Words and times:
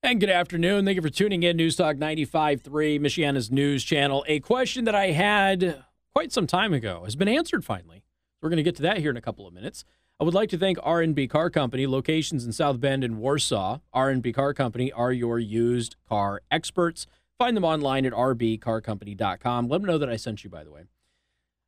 And 0.00 0.20
good 0.20 0.30
afternoon. 0.30 0.84
Thank 0.84 0.94
you 0.94 1.02
for 1.02 1.08
tuning 1.10 1.42
in. 1.42 1.56
News 1.56 1.74
Talk 1.74 1.96
95.3, 1.96 2.62
Michiana's 3.00 3.50
news 3.50 3.82
channel. 3.82 4.24
A 4.28 4.38
question 4.38 4.84
that 4.84 4.94
I 4.94 5.10
had 5.10 5.82
quite 6.14 6.32
some 6.32 6.46
time 6.46 6.72
ago 6.72 7.02
has 7.04 7.16
been 7.16 7.26
answered 7.26 7.64
finally. 7.64 8.04
We're 8.40 8.48
going 8.48 8.58
to 8.58 8.62
get 8.62 8.76
to 8.76 8.82
that 8.82 8.98
here 8.98 9.10
in 9.10 9.16
a 9.16 9.20
couple 9.20 9.44
of 9.44 9.52
minutes. 9.52 9.84
I 10.20 10.24
would 10.24 10.34
like 10.34 10.50
to 10.50 10.58
thank 10.58 10.78
R&B 10.84 11.26
Car 11.26 11.50
Company, 11.50 11.88
locations 11.88 12.46
in 12.46 12.52
South 12.52 12.78
Bend 12.78 13.02
and 13.02 13.18
Warsaw. 13.18 13.80
R&B 13.92 14.32
Car 14.32 14.54
Company 14.54 14.92
are 14.92 15.10
your 15.10 15.40
used 15.40 15.96
car 16.08 16.42
experts. 16.48 17.08
Find 17.36 17.56
them 17.56 17.64
online 17.64 18.06
at 18.06 18.12
rbcarcompany.com. 18.12 19.68
Let 19.68 19.78
them 19.78 19.86
know 19.86 19.98
that 19.98 20.08
I 20.08 20.14
sent 20.14 20.44
you, 20.44 20.50
by 20.50 20.62
the 20.62 20.70
way. 20.70 20.84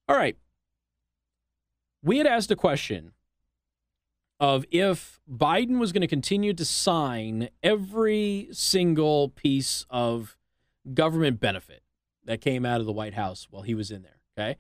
All 0.09 0.17
right. 0.17 0.37
We 2.01 2.19
had 2.19 2.29
asked 2.29 2.53
a 2.53 2.57
question 2.57 3.11
of 4.41 4.65
if 4.71 5.21
Biden 5.31 5.79
was 5.79 5.93
going 5.93 6.01
to 6.01 6.09
continue 6.09 6.55
to 6.55 6.65
sign 6.65 7.51
every 7.63 8.49
single 8.53 9.29
piece 9.29 9.85
of 9.91 10.37
government 10.95 11.39
benefit 11.39 11.83
that 12.25 12.41
came 12.41 12.65
out 12.65 12.81
of 12.81 12.87
the 12.87 12.93
White 12.93 13.15
House 13.15 13.47
while 13.51 13.63
he 13.63 13.75
was 13.75 13.91
in 13.91 14.03
there. 14.03 14.19
Okay. 14.37 14.57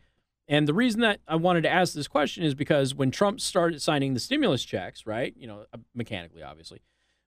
And 0.46 0.68
the 0.68 0.74
reason 0.74 1.00
that 1.00 1.20
I 1.26 1.36
wanted 1.36 1.62
to 1.62 1.70
ask 1.70 1.94
this 1.94 2.08
question 2.08 2.44
is 2.44 2.54
because 2.54 2.94
when 2.94 3.10
Trump 3.10 3.40
started 3.40 3.80
signing 3.80 4.12
the 4.12 4.20
stimulus 4.20 4.64
checks, 4.64 5.06
right, 5.06 5.32
you 5.36 5.46
know, 5.46 5.64
uh, 5.72 5.78
mechanically, 5.94 6.42
obviously, 6.42 6.82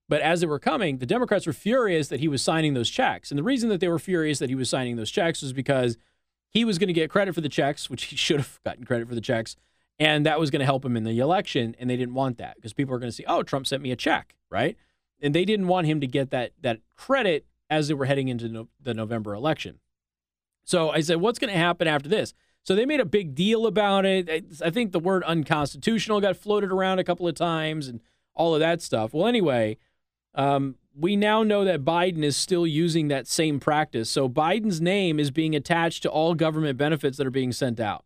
but 0.08 0.22
as 0.22 0.42
they 0.42 0.48
were 0.48 0.60
coming, 0.60 0.98
the 0.98 1.06
Democrats 1.06 1.48
were 1.48 1.54
furious 1.54 2.10
that 2.10 2.20
he 2.20 2.28
was 2.28 2.42
signing 2.44 2.74
those 2.74 2.90
checks. 2.90 3.32
And 3.32 3.38
the 3.38 3.44
reason 3.44 3.70
that 3.70 3.80
they 3.80 3.88
were 3.88 3.98
furious 3.98 4.40
that 4.40 4.50
he 4.50 4.56
was 4.56 4.70
signing 4.70 4.98
those 4.98 5.10
checks 5.10 5.42
was 5.42 5.54
because 5.54 5.98
he 6.50 6.66
was 6.66 6.78
going 6.78 6.90
to 6.90 6.94
get 6.94 7.10
credit 7.10 7.34
for 7.34 7.42
the 7.42 7.50
checks, 7.50 7.90
which 7.90 8.04
he 8.06 8.16
should 8.18 8.38
have 8.38 8.60
gotten 8.64 8.84
credit 8.84 9.08
for 9.08 9.16
the 9.16 9.22
checks 9.22 9.56
and 10.00 10.26
that 10.26 10.40
was 10.40 10.50
going 10.50 10.60
to 10.60 10.66
help 10.66 10.84
him 10.84 10.98
in 10.98 11.04
the 11.04 11.20
election 11.20 11.76
and 11.80 11.90
they 11.90 11.98
didn't 11.98 12.16
want 12.16 12.38
that 12.38 12.56
because 12.56 12.74
people 12.74 12.94
are 12.94 13.00
going 13.00 13.12
to 13.12 13.16
see 13.16 13.26
oh 13.28 13.44
trump 13.44 13.68
sent 13.68 13.82
me 13.82 13.92
a 13.92 13.96
check 13.96 14.36
right? 14.54 14.78
And 15.20 15.34
they 15.34 15.44
didn't 15.44 15.68
want 15.68 15.88
him 15.88 16.00
to 16.00 16.08
get 16.08 16.30
that 16.30 16.52
that 16.62 16.80
credit 16.96 17.46
as 17.70 17.88
they 17.88 17.96
were 17.96 18.06
heading 18.06 18.28
into 18.30 18.48
no, 18.48 18.68
the 18.82 18.94
november 18.94 19.34
election. 19.34 19.80
So 20.64 20.92
i 20.92 21.02
said 21.02 21.18
what's 21.18 21.40
going 21.40 21.52
to 21.52 21.60
happen 21.60 21.88
after 21.88 22.08
this? 22.08 22.34
So 22.66 22.76
they 22.76 22.86
made 22.86 23.02
a 23.02 23.06
big 23.06 23.36
deal 23.36 23.66
about 23.66 24.06
it. 24.06 24.46
I 24.64 24.70
think 24.70 24.94
the 24.94 25.00
word 25.00 25.24
unconstitutional 25.24 26.22
got 26.22 26.38
floated 26.38 26.72
around 26.72 27.00
a 27.00 27.04
couple 27.04 27.28
of 27.28 27.36
times 27.36 27.90
and 27.90 28.00
all 28.34 28.54
of 28.54 28.62
that 28.62 28.82
stuff. 28.82 29.14
Well 29.14 29.28
anyway 29.28 29.78
um, 30.36 30.76
we 30.96 31.16
now 31.16 31.44
know 31.44 31.64
that 31.64 31.84
Biden 31.84 32.24
is 32.24 32.38
still 32.38 32.66
using 32.66 33.08
that 33.08 33.28
same 33.28 33.60
practice. 33.60 34.10
So 34.10 34.30
Biden's 34.30 34.82
name 34.82 35.20
is 35.20 35.32
being 35.32 35.56
attached 35.56 36.04
to 36.04 36.10
all 36.10 36.34
government 36.36 36.78
benefits 36.78 37.18
that 37.18 37.28
are 37.28 37.32
being 37.32 37.52
sent 37.52 37.80
out. 37.80 38.06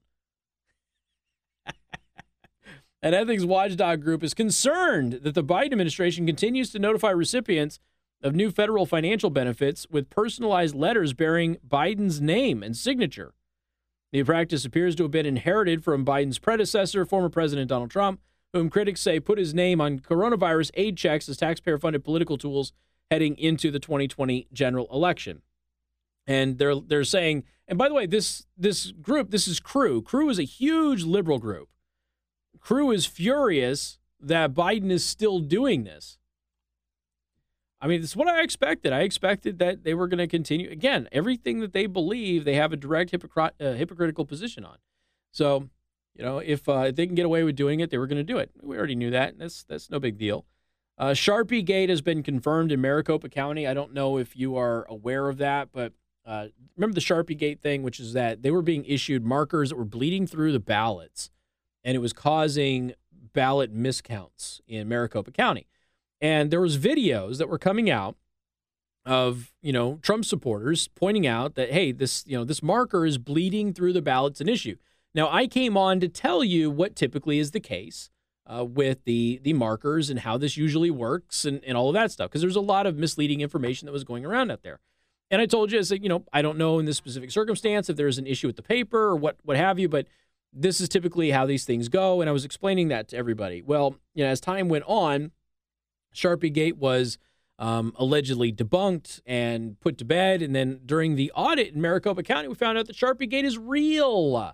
An 3.08 3.14
ethics 3.14 3.46
watchdog 3.46 4.02
group 4.02 4.22
is 4.22 4.34
concerned 4.34 5.22
that 5.24 5.34
the 5.34 5.42
Biden 5.42 5.72
administration 5.72 6.26
continues 6.26 6.72
to 6.72 6.80
notify 6.80 7.12
recipients 7.12 7.80
of 8.22 8.36
new 8.36 8.52
federal 8.52 8.86
financial 8.86 9.30
benefits 9.30 9.88
with 9.90 10.10
personalized 10.10 10.76
letters 10.76 11.14
bearing 11.14 11.56
Biden's 11.66 12.20
name 12.20 12.62
and 12.62 12.76
signature. 12.76 13.34
The 14.12 14.24
practice 14.24 14.66
appears 14.66 14.94
to 14.96 15.04
have 15.04 15.12
been 15.12 15.26
inherited 15.26 15.86
from 15.86 16.04
Biden's 16.04 16.38
predecessor, 16.38 17.06
former 17.06 17.30
President 17.30 17.70
Donald 17.70 17.92
Trump, 17.92 18.20
whom 18.52 18.70
critics 18.70 19.00
say 19.00 19.22
put 19.22 19.38
his 19.38 19.54
name 19.54 19.80
on 19.80 20.00
coronavirus 20.00 20.72
aid 20.74 20.98
checks 20.98 21.30
as 21.30 21.38
taxpayer 21.38 21.78
funded 21.78 22.04
political 22.04 22.38
tools 22.38 22.74
heading 23.10 23.38
into 23.38 23.72
the 23.72 23.80
2020 23.80 24.50
general 24.52 24.86
election. 24.92 25.44
And 26.26 26.58
they're 26.58 26.76
they're 26.76 27.06
saying, 27.06 27.46
and 27.70 27.78
by 27.78 27.88
the 27.88 27.94
way, 27.94 28.06
this 28.06 28.46
this 28.58 28.92
group, 28.92 29.32
this 29.32 29.48
is 29.48 29.62
Crew. 29.62 30.02
Crew 30.02 30.28
is 30.28 30.40
a 30.40 30.44
huge 30.44 31.04
liberal 31.04 31.40
group. 31.40 31.70
CREW 32.68 32.94
is 32.94 33.06
furious 33.06 33.98
that 34.20 34.54
Biden 34.54 34.92
is 34.92 35.06
still 35.06 35.40
doing 35.40 35.86
this. 35.86 36.18
I 37.80 37.88
mean, 37.88 38.02
it's 38.04 38.16
what 38.16 38.28
I 38.28 38.42
expected. 38.42 38.92
I 38.92 39.02
expected 39.02 39.58
that 39.60 39.86
they 39.86 39.94
were 39.94 40.10
going 40.10 40.18
to 40.18 40.28
continue. 40.28 40.70
Again, 40.70 41.08
everything 41.14 41.62
that 41.62 41.72
they 41.72 41.86
believe, 41.86 42.44
they 42.44 42.56
have 42.56 42.74
a 42.74 42.76
direct 42.76 43.14
hypocr- 43.14 43.52
uh, 43.62 43.74
hypocritical 43.74 44.26
position 44.26 44.66
on. 44.66 44.80
So, 45.32 45.70
you 46.14 46.26
know, 46.26 46.40
if, 46.40 46.68
uh, 46.68 46.88
if 46.88 46.98
they 46.98 47.06
can 47.06 47.16
get 47.16 47.26
away 47.26 47.44
with 47.44 47.56
doing 47.56 47.80
it, 47.80 47.90
they 47.90 47.98
were 47.98 48.08
going 48.08 48.18
to 48.18 48.24
do 48.34 48.38
it. 48.38 48.52
We 48.62 48.76
already 48.76 48.96
knew 48.96 49.12
that. 49.12 49.40
That's 49.40 49.64
that's 49.64 49.90
no 49.90 50.00
big 50.00 50.18
deal. 50.18 50.46
Uh, 50.98 51.12
Sharpie 51.12 51.64
Gate 51.64 51.90
has 51.90 52.02
been 52.02 52.22
confirmed 52.22 52.74
in 52.74 52.82
Maricopa 52.82 53.30
County. 53.30 53.66
I 53.66 53.74
don't 53.76 53.94
know 53.94 54.18
if 54.18 54.36
you 54.36 54.58
are 54.58 54.86
aware 54.90 55.30
of 55.30 55.38
that, 55.38 55.70
but 55.72 55.94
uh, 56.26 56.48
remember 56.76 56.96
the 56.96 57.02
Sharpie 57.02 57.38
Gate 57.38 57.62
thing, 57.62 57.84
which 57.84 58.00
is 58.00 58.12
that 58.12 58.42
they 58.42 58.52
were 58.52 58.62
being 58.62 58.84
issued 58.84 59.24
markers 59.24 59.70
that 59.70 59.78
were 59.78 59.86
bleeding 59.86 60.28
through 60.28 60.52
the 60.52 60.60
ballots 60.60 61.30
and 61.88 61.96
it 61.96 62.00
was 62.00 62.12
causing 62.12 62.94
ballot 63.32 63.74
miscounts 63.74 64.60
in 64.68 64.90
Maricopa 64.90 65.32
County. 65.32 65.68
And 66.20 66.52
there 66.52 66.60
was 66.60 66.78
videos 66.78 67.38
that 67.38 67.48
were 67.48 67.58
coming 67.58 67.90
out 67.90 68.18
of, 69.06 69.54
you 69.62 69.72
know, 69.72 69.98
Trump 70.02 70.26
supporters 70.26 70.90
pointing 70.90 71.26
out 71.26 71.56
that 71.56 71.72
hey, 71.72 71.94
this, 71.94 72.26
you 72.28 72.38
know, 72.38 72.44
this 72.44 72.62
marker 72.62 73.06
is 73.06 73.18
bleeding 73.18 73.74
through 73.74 73.94
the 73.94 74.02
ballots 74.02 74.42
an 74.42 74.50
issue. 74.50 74.76
Now, 75.16 75.32
I 75.32 75.48
came 75.48 75.78
on 75.78 76.02
to 76.02 76.10
tell 76.10 76.44
you 76.44 76.70
what 76.70 76.94
typically 76.94 77.40
is 77.40 77.52
the 77.52 77.62
case 77.62 78.10
uh, 78.46 78.66
with 78.66 79.06
the 79.06 79.40
the 79.42 79.54
markers 79.54 80.10
and 80.10 80.20
how 80.20 80.38
this 80.38 80.58
usually 80.58 80.92
works 80.92 81.46
and, 81.46 81.64
and 81.64 81.78
all 81.78 81.88
of 81.88 81.94
that 81.94 82.12
stuff 82.12 82.30
because 82.30 82.42
there's 82.42 82.58
a 82.58 82.62
lot 82.62 82.86
of 82.86 82.98
misleading 82.98 83.40
information 83.40 83.86
that 83.86 83.94
was 83.94 84.04
going 84.04 84.26
around 84.26 84.52
out 84.52 84.62
there. 84.62 84.82
And 85.32 85.42
I 85.42 85.46
told 85.46 85.72
you, 85.72 85.80
I 85.80 85.84
said, 85.84 86.04
you 86.04 86.10
know, 86.10 86.26
I 86.34 86.42
don't 86.42 86.58
know 86.58 86.80
in 86.80 86.86
this 86.86 86.98
specific 86.98 87.32
circumstance 87.32 87.90
if 87.90 87.96
there's 87.96 88.18
an 88.18 88.28
issue 88.28 88.48
with 88.48 88.58
the 88.58 88.62
paper 88.62 89.00
or 89.00 89.16
what 89.16 89.38
what 89.44 89.56
have 89.56 89.80
you, 89.80 89.88
but 89.88 90.06
this 90.54 90.82
is 90.82 90.90
typically 90.90 91.32
how 91.32 91.46
these 91.46 91.66
things 91.66 91.90
go. 91.90 92.22
And 92.22 92.30
I 92.30 92.34
was 92.34 92.46
explaining 92.46 92.88
that 92.90 93.10
to 93.10 93.18
everybody. 93.18 93.62
Well, 93.62 93.96
you 94.14 94.24
know, 94.24 94.30
as 94.30 94.40
time 94.40 94.70
went 94.70 94.86
on, 94.88 95.32
Sharpie 96.14 96.54
Gate 96.54 96.78
was 96.78 97.18
um, 97.60 97.94
allegedly 97.96 98.52
debunked 98.52 99.22
and 99.26 99.80
put 99.80 99.98
to 100.00 100.06
bed. 100.06 100.42
And 100.42 100.56
then 100.56 100.82
during 100.86 101.16
the 101.16 101.32
audit 101.36 101.74
in 101.74 101.82
Maricopa 101.82 102.24
County, 102.24 102.48
we 102.48 102.56
found 102.56 102.78
out 102.78 102.88
that 102.88 102.96
Sharpie 102.96 103.30
Gate 103.30 103.46
is 103.46 103.58
real. 103.58 104.54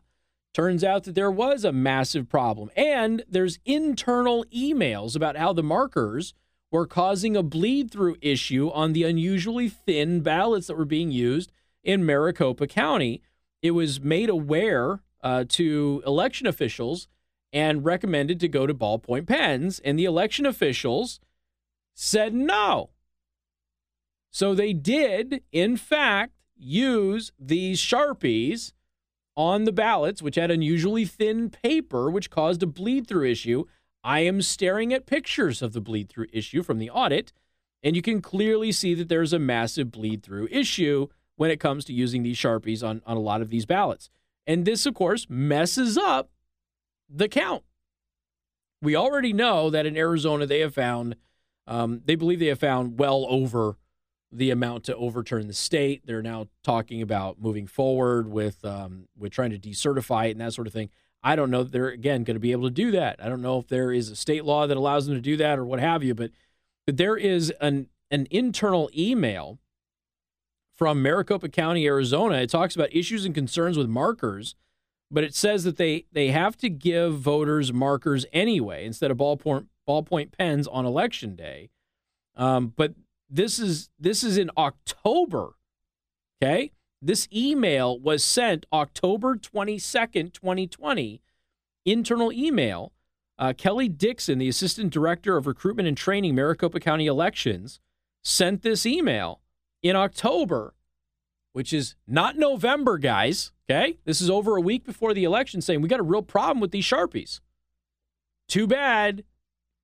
Turns 0.53 0.83
out 0.83 1.03
that 1.05 1.15
there 1.15 1.31
was 1.31 1.65
a 1.65 1.71
massive 1.71 2.29
problem. 2.29 2.69
And 2.75 3.23
there's 3.27 3.59
internal 3.65 4.45
emails 4.55 5.15
about 5.15 5.35
how 5.35 5.51
the 5.53 5.63
markers 5.63 6.33
were 6.71 6.87
causing 6.87 7.35
a 7.35 7.43
bleed 7.43 7.91
through 7.91 8.17
issue 8.21 8.69
on 8.73 8.93
the 8.93 9.03
unusually 9.03 9.69
thin 9.69 10.21
ballots 10.21 10.67
that 10.67 10.77
were 10.77 10.85
being 10.85 11.11
used 11.11 11.51
in 11.83 12.05
Maricopa 12.05 12.67
County. 12.67 13.21
It 13.61 13.71
was 13.71 14.01
made 14.01 14.29
aware 14.29 15.01
uh, 15.23 15.45
to 15.47 16.03
election 16.05 16.45
officials 16.45 17.07
and 17.51 17.85
recommended 17.85 18.39
to 18.41 18.47
go 18.47 18.67
to 18.67 18.73
ballpoint 18.73 19.27
pens. 19.27 19.79
And 19.83 19.97
the 19.97 20.05
election 20.05 20.45
officials 20.45 21.19
said 21.95 22.33
no. 22.33 22.89
So 24.31 24.53
they 24.53 24.73
did, 24.73 25.41
in 25.51 25.77
fact, 25.77 26.33
use 26.55 27.31
these 27.39 27.79
Sharpies 27.79 28.73
on 29.35 29.63
the 29.63 29.71
ballots, 29.71 30.21
which 30.21 30.35
had 30.35 30.51
unusually 30.51 31.05
thin 31.05 31.49
paper, 31.49 32.09
which 32.09 32.29
caused 32.29 32.63
a 32.63 32.67
bleed 32.67 33.07
through 33.07 33.29
issue. 33.29 33.65
I 34.03 34.19
am 34.21 34.41
staring 34.41 34.93
at 34.93 35.05
pictures 35.05 35.61
of 35.61 35.73
the 35.73 35.81
bleed 35.81 36.09
through 36.09 36.27
issue 36.33 36.63
from 36.63 36.79
the 36.79 36.89
audit, 36.89 37.31
and 37.81 37.95
you 37.95 38.01
can 38.01 38.21
clearly 38.21 38.71
see 38.71 38.93
that 38.95 39.07
there's 39.07 39.33
a 39.33 39.39
massive 39.39 39.91
bleed 39.91 40.23
through 40.23 40.47
issue 40.51 41.07
when 41.35 41.51
it 41.51 41.59
comes 41.59 41.85
to 41.85 41.93
using 41.93 42.23
these 42.23 42.37
Sharpies 42.37 42.87
on, 42.87 43.01
on 43.05 43.17
a 43.17 43.21
lot 43.21 43.41
of 43.41 43.49
these 43.49 43.65
ballots. 43.65 44.09
And 44.45 44.65
this, 44.65 44.85
of 44.85 44.93
course, 44.93 45.27
messes 45.29 45.97
up 45.97 46.29
the 47.09 47.27
count. 47.27 47.63
We 48.81 48.95
already 48.95 49.31
know 49.31 49.69
that 49.69 49.85
in 49.85 49.95
Arizona, 49.95 50.45
they 50.45 50.59
have 50.59 50.73
found, 50.73 51.15
um, 51.67 52.01
they 52.05 52.15
believe 52.15 52.39
they 52.39 52.47
have 52.47 52.59
found 52.59 52.99
well 52.99 53.25
over 53.29 53.77
the 54.33 54.49
amount 54.49 54.83
to 54.85 54.95
overturn 54.95 55.47
the 55.47 55.53
state. 55.53 56.01
They're 56.05 56.21
now 56.23 56.47
talking 56.63 57.01
about 57.01 57.39
moving 57.39 57.67
forward 57.67 58.27
with 58.27 58.65
um, 58.65 59.07
with 59.17 59.31
trying 59.31 59.51
to 59.51 59.59
decertify 59.59 60.27
it 60.27 60.31
and 60.31 60.41
that 60.41 60.53
sort 60.53 60.67
of 60.67 60.73
thing. 60.73 60.89
I 61.23 61.35
don't 61.35 61.51
know 61.51 61.63
that 61.63 61.71
they're 61.71 61.89
again 61.89 62.23
going 62.23 62.35
to 62.35 62.41
be 62.41 62.51
able 62.51 62.67
to 62.67 62.73
do 62.73 62.91
that. 62.91 63.23
I 63.23 63.29
don't 63.29 63.41
know 63.41 63.59
if 63.59 63.67
there 63.67 63.91
is 63.93 64.09
a 64.09 64.15
state 64.15 64.43
law 64.43 64.67
that 64.67 64.75
allows 64.75 65.05
them 65.05 65.15
to 65.15 65.21
do 65.21 65.37
that 65.37 65.59
or 65.59 65.65
what 65.65 65.79
have 65.79 66.03
you, 66.03 66.15
but 66.15 66.31
but 66.85 66.97
there 66.97 67.15
is 67.15 67.53
an 67.61 67.87
an 68.11 68.27
internal 68.31 68.89
email 68.97 69.59
from 70.75 71.01
Maricopa 71.01 71.49
County, 71.49 71.85
Arizona. 71.85 72.35
It 72.37 72.49
talks 72.49 72.75
about 72.75 72.93
issues 72.93 73.25
and 73.25 73.35
concerns 73.35 73.77
with 73.77 73.87
markers, 73.87 74.55
but 75.11 75.23
it 75.23 75.35
says 75.35 75.63
that 75.63 75.77
they 75.77 76.05
they 76.11 76.29
have 76.29 76.57
to 76.57 76.69
give 76.69 77.19
voters 77.19 77.71
markers 77.71 78.25
anyway 78.33 78.85
instead 78.85 79.11
of 79.11 79.17
ballpoint 79.17 79.67
ballpoint 79.87 80.31
pens 80.37 80.67
on 80.67 80.85
election 80.85 81.35
day. 81.35 81.69
Um, 82.35 82.73
but 82.75 82.93
this 83.29 83.59
is 83.59 83.89
this 83.99 84.23
is 84.23 84.37
in 84.37 84.49
October. 84.57 85.53
Okay, 86.41 86.71
this 87.01 87.27
email 87.33 87.99
was 87.99 88.23
sent 88.23 88.65
October 88.73 89.35
twenty 89.35 89.77
second, 89.77 90.33
twenty 90.33 90.67
twenty. 90.67 91.21
Internal 91.85 92.31
email. 92.31 92.91
Uh, 93.37 93.51
Kelly 93.51 93.89
Dixon, 93.89 94.37
the 94.37 94.47
assistant 94.47 94.93
director 94.93 95.35
of 95.35 95.47
recruitment 95.47 95.87
and 95.87 95.97
training, 95.97 96.35
Maricopa 96.35 96.79
County 96.79 97.07
Elections, 97.07 97.79
sent 98.23 98.61
this 98.61 98.85
email 98.85 99.41
in 99.83 99.95
October, 99.95 100.73
which 101.51 101.71
is 101.73 101.95
not 102.07 102.37
November, 102.37 102.97
guys. 102.97 103.51
Okay. 103.69 103.99
This 104.05 104.21
is 104.21 104.29
over 104.29 104.57
a 104.57 104.61
week 104.61 104.85
before 104.85 105.13
the 105.13 105.23
election 105.23 105.61
saying 105.61 105.81
we 105.81 105.89
got 105.89 105.99
a 105.99 106.03
real 106.03 106.23
problem 106.23 106.59
with 106.59 106.71
these 106.71 106.85
Sharpies. 106.85 107.41
Too 108.47 108.65
bad. 108.65 109.23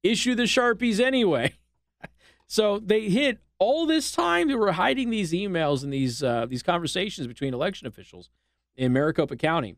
Issue 0.02 0.34
the 0.34 0.44
Sharpies 0.44 1.00
anyway. 1.00 1.54
so 2.48 2.80
they 2.80 3.10
hit 3.10 3.40
all 3.60 3.86
this 3.86 4.12
time 4.12 4.48
they 4.48 4.56
were 4.56 4.72
hiding 4.72 5.10
these 5.10 5.34
emails 5.34 5.84
and 5.84 5.94
these 5.94 6.24
uh, 6.24 6.46
these 6.46 6.64
conversations 6.64 7.28
between 7.28 7.54
election 7.54 7.88
officials 7.88 8.30
in 8.76 8.94
Maricopa 8.94 9.36
County. 9.36 9.76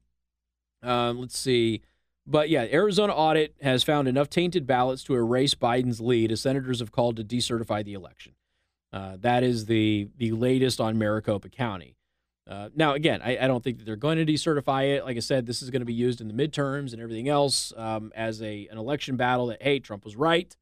Uh, 0.83 1.13
let's 1.13 1.37
see. 1.37 1.81
But 2.25 2.49
yeah, 2.49 2.67
Arizona 2.71 3.13
audit 3.13 3.55
has 3.61 3.83
found 3.83 4.07
enough 4.07 4.29
tainted 4.29 4.67
ballots 4.67 5.03
to 5.05 5.15
erase 5.15 5.55
Biden's 5.55 5.99
lead, 5.99 6.31
as 6.31 6.41
senators 6.41 6.79
have 6.79 6.91
called 6.91 7.17
to 7.17 7.23
decertify 7.23 7.83
the 7.83 7.93
election. 7.93 8.33
Uh, 8.93 9.17
that 9.19 9.43
is 9.43 9.65
the 9.65 10.09
the 10.17 10.31
latest 10.31 10.81
on 10.81 10.97
Maricopa 10.97 11.49
County. 11.49 11.95
Uh, 12.49 12.69
now, 12.75 12.93
again, 12.93 13.21
I, 13.23 13.37
I, 13.37 13.47
don't 13.47 13.63
think 13.63 13.77
that 13.77 13.85
they're 13.85 13.95
going 13.95 14.17
to 14.17 14.25
decertify 14.25 14.97
it. 14.97 15.05
Like 15.05 15.15
I 15.15 15.21
said, 15.21 15.45
this 15.45 15.61
is 15.61 15.69
going 15.69 15.81
to 15.81 15.85
be 15.85 15.93
used 15.93 16.19
in 16.19 16.27
the 16.27 16.33
midterms 16.33 16.91
and 16.91 17.01
everything 17.01 17.29
else 17.29 17.71
um, 17.77 18.11
as 18.15 18.41
a 18.41 18.67
an 18.69 18.77
election 18.77 19.15
battle. 19.15 19.47
That 19.47 19.61
hey, 19.61 19.79
Trump 19.79 20.03
was 20.03 20.15
right. 20.15 20.55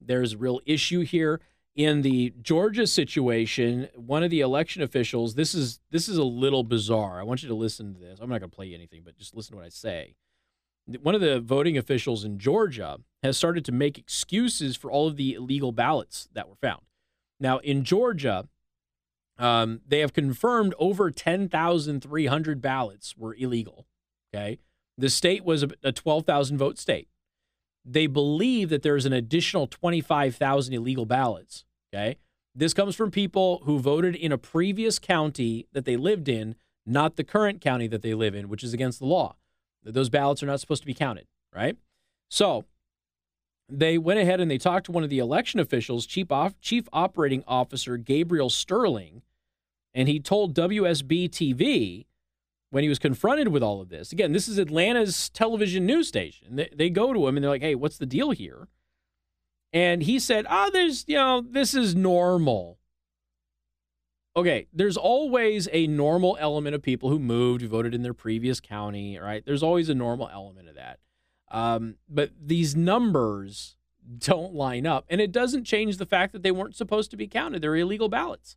There's 0.00 0.34
a 0.34 0.36
real 0.36 0.60
issue 0.66 1.00
here 1.00 1.40
in 1.74 2.02
the 2.02 2.34
Georgia 2.42 2.86
situation. 2.86 3.88
One 3.94 4.22
of 4.22 4.30
the 4.30 4.40
election 4.40 4.82
officials. 4.82 5.34
This 5.34 5.54
is 5.54 5.80
this 5.90 6.08
is 6.08 6.18
a 6.18 6.24
little 6.24 6.64
bizarre. 6.64 7.20
I 7.20 7.22
want 7.22 7.42
you 7.42 7.48
to 7.48 7.54
listen 7.54 7.94
to 7.94 8.00
this. 8.00 8.18
I'm 8.20 8.28
not 8.28 8.40
going 8.40 8.50
to 8.50 8.56
play 8.56 8.74
anything, 8.74 9.02
but 9.04 9.16
just 9.16 9.34
listen 9.34 9.52
to 9.52 9.56
what 9.56 9.66
I 9.66 9.70
say. 9.70 10.16
One 11.00 11.14
of 11.14 11.20
the 11.20 11.40
voting 11.40 11.78
officials 11.78 12.24
in 12.24 12.38
Georgia 12.38 12.98
has 13.22 13.38
started 13.38 13.64
to 13.66 13.72
make 13.72 13.96
excuses 13.96 14.76
for 14.76 14.90
all 14.90 15.06
of 15.06 15.16
the 15.16 15.34
illegal 15.34 15.70
ballots 15.70 16.28
that 16.34 16.48
were 16.48 16.56
found. 16.56 16.82
Now, 17.42 17.58
in 17.58 17.82
Georgia, 17.82 18.48
um, 19.36 19.80
they 19.86 19.98
have 19.98 20.12
confirmed 20.12 20.74
over 20.78 21.10
10,300 21.10 22.62
ballots 22.62 23.16
were 23.16 23.34
illegal. 23.34 23.84
Okay. 24.32 24.60
The 24.96 25.10
state 25.10 25.44
was 25.44 25.64
a 25.82 25.90
12,000 25.90 26.56
vote 26.56 26.78
state. 26.78 27.08
They 27.84 28.06
believe 28.06 28.68
that 28.68 28.82
there's 28.82 29.06
an 29.06 29.12
additional 29.12 29.66
25,000 29.66 30.72
illegal 30.72 31.04
ballots. 31.04 31.64
Okay. 31.92 32.18
This 32.54 32.72
comes 32.72 32.94
from 32.94 33.10
people 33.10 33.62
who 33.64 33.80
voted 33.80 34.14
in 34.14 34.30
a 34.30 34.38
previous 34.38 35.00
county 35.00 35.66
that 35.72 35.84
they 35.84 35.96
lived 35.96 36.28
in, 36.28 36.54
not 36.86 37.16
the 37.16 37.24
current 37.24 37.60
county 37.60 37.88
that 37.88 38.02
they 38.02 38.14
live 38.14 38.36
in, 38.36 38.48
which 38.48 38.62
is 38.62 38.72
against 38.72 39.00
the 39.00 39.06
law. 39.06 39.34
Those 39.82 40.10
ballots 40.10 40.44
are 40.44 40.46
not 40.46 40.60
supposed 40.60 40.82
to 40.82 40.86
be 40.86 40.94
counted, 40.94 41.26
right? 41.52 41.76
So 42.30 42.66
they 43.72 43.98
went 43.98 44.20
ahead 44.20 44.40
and 44.40 44.50
they 44.50 44.58
talked 44.58 44.86
to 44.86 44.92
one 44.92 45.04
of 45.04 45.10
the 45.10 45.18
election 45.18 45.58
officials, 45.60 46.06
Chief, 46.06 46.28
Chief 46.60 46.88
Operating 46.92 47.42
Officer 47.46 47.96
Gabriel 47.96 48.50
Sterling, 48.50 49.22
and 49.94 50.08
he 50.08 50.20
told 50.20 50.54
WSB 50.54 51.28
TV 51.28 52.06
when 52.70 52.82
he 52.82 52.88
was 52.88 52.98
confronted 52.98 53.48
with 53.48 53.62
all 53.62 53.80
of 53.80 53.88
this. 53.88 54.12
Again, 54.12 54.32
this 54.32 54.48
is 54.48 54.58
Atlanta's 54.58 55.28
television 55.30 55.84
news 55.86 56.08
station. 56.08 56.56
They, 56.56 56.70
they 56.74 56.90
go 56.90 57.12
to 57.12 57.26
him 57.26 57.36
and 57.36 57.44
they're 57.44 57.50
like, 57.50 57.62
"Hey, 57.62 57.74
what's 57.74 57.98
the 57.98 58.06
deal 58.06 58.30
here?" 58.30 58.68
And 59.72 60.02
he 60.02 60.18
said, 60.18 60.46
"Ah, 60.48 60.66
oh, 60.66 60.70
there's 60.70 61.04
you 61.06 61.16
know, 61.16 61.42
this 61.42 61.74
is 61.74 61.94
normal." 61.94 62.78
Okay, 64.34 64.66
there's 64.72 64.96
always 64.96 65.68
a 65.72 65.86
normal 65.86 66.38
element 66.40 66.74
of 66.74 66.82
people 66.82 67.10
who 67.10 67.18
moved, 67.18 67.62
voted 67.66 67.94
in 67.94 68.02
their 68.02 68.14
previous 68.14 68.60
county, 68.60 69.18
right? 69.18 69.44
There's 69.44 69.62
always 69.62 69.90
a 69.90 69.94
normal 69.94 70.30
element 70.32 70.70
of 70.70 70.76
that. 70.76 70.98
Um, 71.52 71.96
but 72.08 72.30
these 72.42 72.74
numbers 72.74 73.76
don't 74.18 74.54
line 74.54 74.86
up. 74.86 75.04
And 75.08 75.20
it 75.20 75.30
doesn't 75.30 75.64
change 75.64 75.98
the 75.98 76.06
fact 76.06 76.32
that 76.32 76.42
they 76.42 76.50
weren't 76.50 76.74
supposed 76.74 77.10
to 77.12 77.16
be 77.16 77.28
counted. 77.28 77.62
They're 77.62 77.76
illegal 77.76 78.08
ballots. 78.08 78.56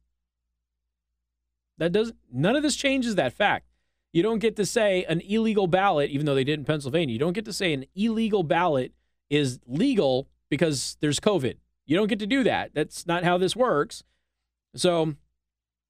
That 1.77 1.91
doesn't 1.91 2.17
none 2.31 2.55
of 2.55 2.63
this 2.63 2.77
changes 2.77 3.15
that 3.15 3.33
fact. 3.33 3.67
You 4.13 4.23
don't 4.23 4.39
get 4.39 4.55
to 4.55 4.65
say 4.65 5.03
an 5.03 5.19
illegal 5.21 5.67
ballot, 5.67 6.09
even 6.09 6.25
though 6.25 6.35
they 6.35 6.45
did 6.45 6.57
in 6.57 6.65
Pennsylvania. 6.65 7.11
You 7.11 7.19
don't 7.19 7.33
get 7.33 7.43
to 7.45 7.53
say 7.53 7.73
an 7.73 7.85
illegal 7.95 8.43
ballot 8.43 8.93
is 9.29 9.59
legal 9.67 10.29
because 10.49 10.95
there's 11.01 11.19
COVID. 11.19 11.57
You 11.85 11.97
don't 11.97 12.07
get 12.07 12.19
to 12.19 12.27
do 12.27 12.43
that. 12.45 12.71
That's 12.73 13.05
not 13.05 13.25
how 13.25 13.37
this 13.37 13.57
works. 13.57 14.03
So, 14.73 15.15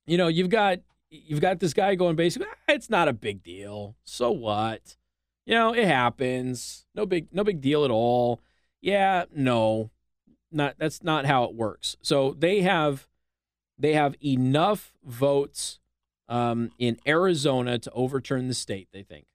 you 0.08 0.18
know, 0.18 0.28
you've 0.28 0.50
got 0.50 0.80
you've 1.12 1.40
got 1.40 1.60
this 1.60 1.74
guy 1.74 1.94
going 1.94 2.16
basically, 2.16 2.48
ah, 2.50 2.74
it's 2.74 2.90
not 2.90 3.08
a 3.08 3.14
big 3.14 3.44
deal. 3.44 3.96
So 4.06 4.32
what? 4.32 4.98
You 5.46 5.54
know, 5.54 5.74
it 5.74 5.86
happens. 5.86 6.86
No 6.96 7.06
big 7.06 7.28
no 7.32 7.44
big 7.44 7.62
deal 7.62 7.86
at 7.86 7.92
all. 7.92 8.42
Yeah, 8.82 9.26
no. 9.34 9.92
Not 10.52 10.76
that's 10.78 11.04
not 11.04 11.26
how 11.26 11.44
it 11.44 11.54
works. 11.54 11.98
So 12.02 12.36
they 12.38 12.62
have 12.62 13.08
they 13.78 13.94
have 13.94 14.16
enough 14.24 14.94
votes 15.04 15.80
um, 16.28 16.72
in 16.80 16.98
Arizona 17.08 17.78
to 17.80 17.92
overturn 17.92 18.48
the 18.48 18.54
state, 18.54 18.90
they 18.92 19.04
think. 19.04 19.26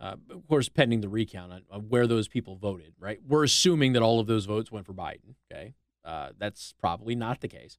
Uh, 0.00 0.14
of 0.30 0.46
course, 0.46 0.68
pending 0.68 1.00
the 1.00 1.08
recount 1.08 1.52
on, 1.52 1.62
on, 1.70 1.80
where 1.88 2.06
those 2.06 2.28
people 2.28 2.56
voted, 2.56 2.94
right? 3.00 3.18
We're 3.26 3.42
assuming 3.42 3.94
that 3.94 4.02
all 4.02 4.20
of 4.20 4.28
those 4.28 4.44
votes 4.44 4.70
went 4.70 4.86
for 4.86 4.94
Biden, 4.94 5.34
okay? 5.50 5.74
Uh, 6.04 6.30
that's 6.38 6.72
probably 6.80 7.16
not 7.16 7.40
the 7.40 7.48
case. 7.48 7.78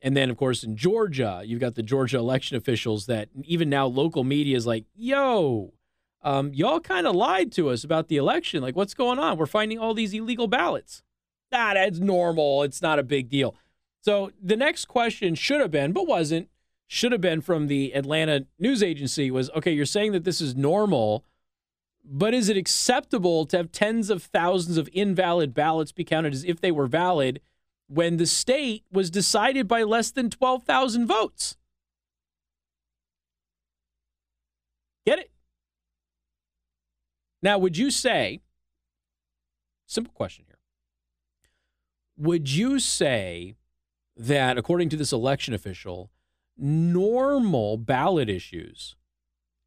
And 0.00 0.16
then, 0.16 0.30
of 0.30 0.36
course, 0.36 0.62
in 0.62 0.76
Georgia, 0.76 1.42
you've 1.44 1.60
got 1.60 1.74
the 1.74 1.82
Georgia 1.82 2.18
election 2.18 2.56
officials 2.56 3.06
that 3.06 3.28
even 3.44 3.68
now 3.68 3.86
local 3.86 4.22
media 4.22 4.56
is 4.56 4.66
like, 4.66 4.84
yo, 4.94 5.74
um, 6.22 6.52
y'all 6.52 6.80
kind 6.80 7.06
of 7.06 7.14
lied 7.14 7.52
to 7.52 7.70
us 7.70 7.84
about 7.84 8.08
the 8.08 8.16
election. 8.16 8.62
Like, 8.62 8.76
what's 8.76 8.94
going 8.94 9.18
on? 9.18 9.38
We're 9.38 9.46
finding 9.46 9.78
all 9.78 9.94
these 9.94 10.12
illegal 10.12 10.48
ballots. 10.48 11.02
Nah, 11.50 11.74
that's 11.74 11.98
normal. 11.98 12.62
It's 12.62 12.82
not 12.82 12.98
a 12.98 13.02
big 13.02 13.28
deal. 13.28 13.54
So 14.02 14.30
the 14.42 14.56
next 14.56 14.86
question 14.86 15.34
should 15.34 15.60
have 15.60 15.70
been, 15.70 15.92
but 15.92 16.06
wasn't, 16.06 16.48
should 16.86 17.12
have 17.12 17.20
been 17.20 17.40
from 17.40 17.66
the 17.66 17.94
Atlanta 17.94 18.46
news 18.58 18.82
agency 18.82 19.30
was 19.30 19.50
okay, 19.50 19.72
you're 19.72 19.86
saying 19.86 20.12
that 20.12 20.24
this 20.24 20.40
is 20.40 20.56
normal, 20.56 21.24
but 22.04 22.34
is 22.34 22.48
it 22.48 22.56
acceptable 22.56 23.46
to 23.46 23.56
have 23.58 23.72
tens 23.72 24.10
of 24.10 24.22
thousands 24.22 24.76
of 24.76 24.88
invalid 24.92 25.54
ballots 25.54 25.92
be 25.92 26.04
counted 26.04 26.32
as 26.32 26.44
if 26.44 26.60
they 26.60 26.72
were 26.72 26.86
valid 26.86 27.40
when 27.88 28.16
the 28.16 28.26
state 28.26 28.84
was 28.90 29.10
decided 29.10 29.68
by 29.68 29.82
less 29.82 30.10
than 30.10 30.30
12,000 30.30 31.06
votes? 31.06 31.56
Get 35.06 35.18
it? 35.18 35.29
Now, 37.42 37.58
would 37.58 37.76
you 37.76 37.90
say, 37.90 38.40
simple 39.86 40.12
question 40.12 40.44
here, 40.46 40.58
would 42.16 42.50
you 42.50 42.78
say 42.78 43.54
that, 44.16 44.58
according 44.58 44.90
to 44.90 44.96
this 44.96 45.12
election 45.12 45.54
official, 45.54 46.10
normal 46.56 47.78
ballot 47.78 48.28
issues, 48.28 48.96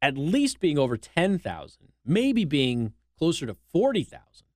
at 0.00 0.16
least 0.16 0.60
being 0.60 0.78
over 0.78 0.96
10,000, 0.96 1.92
maybe 2.04 2.44
being 2.44 2.92
closer 3.18 3.46
to 3.46 3.54
40,000, 3.54 4.46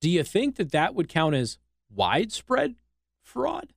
do 0.00 0.10
you 0.10 0.22
think 0.22 0.56
that 0.56 0.72
that 0.72 0.94
would 0.94 1.08
count 1.08 1.34
as 1.34 1.58
widespread 1.90 2.74
fraud 3.22 3.72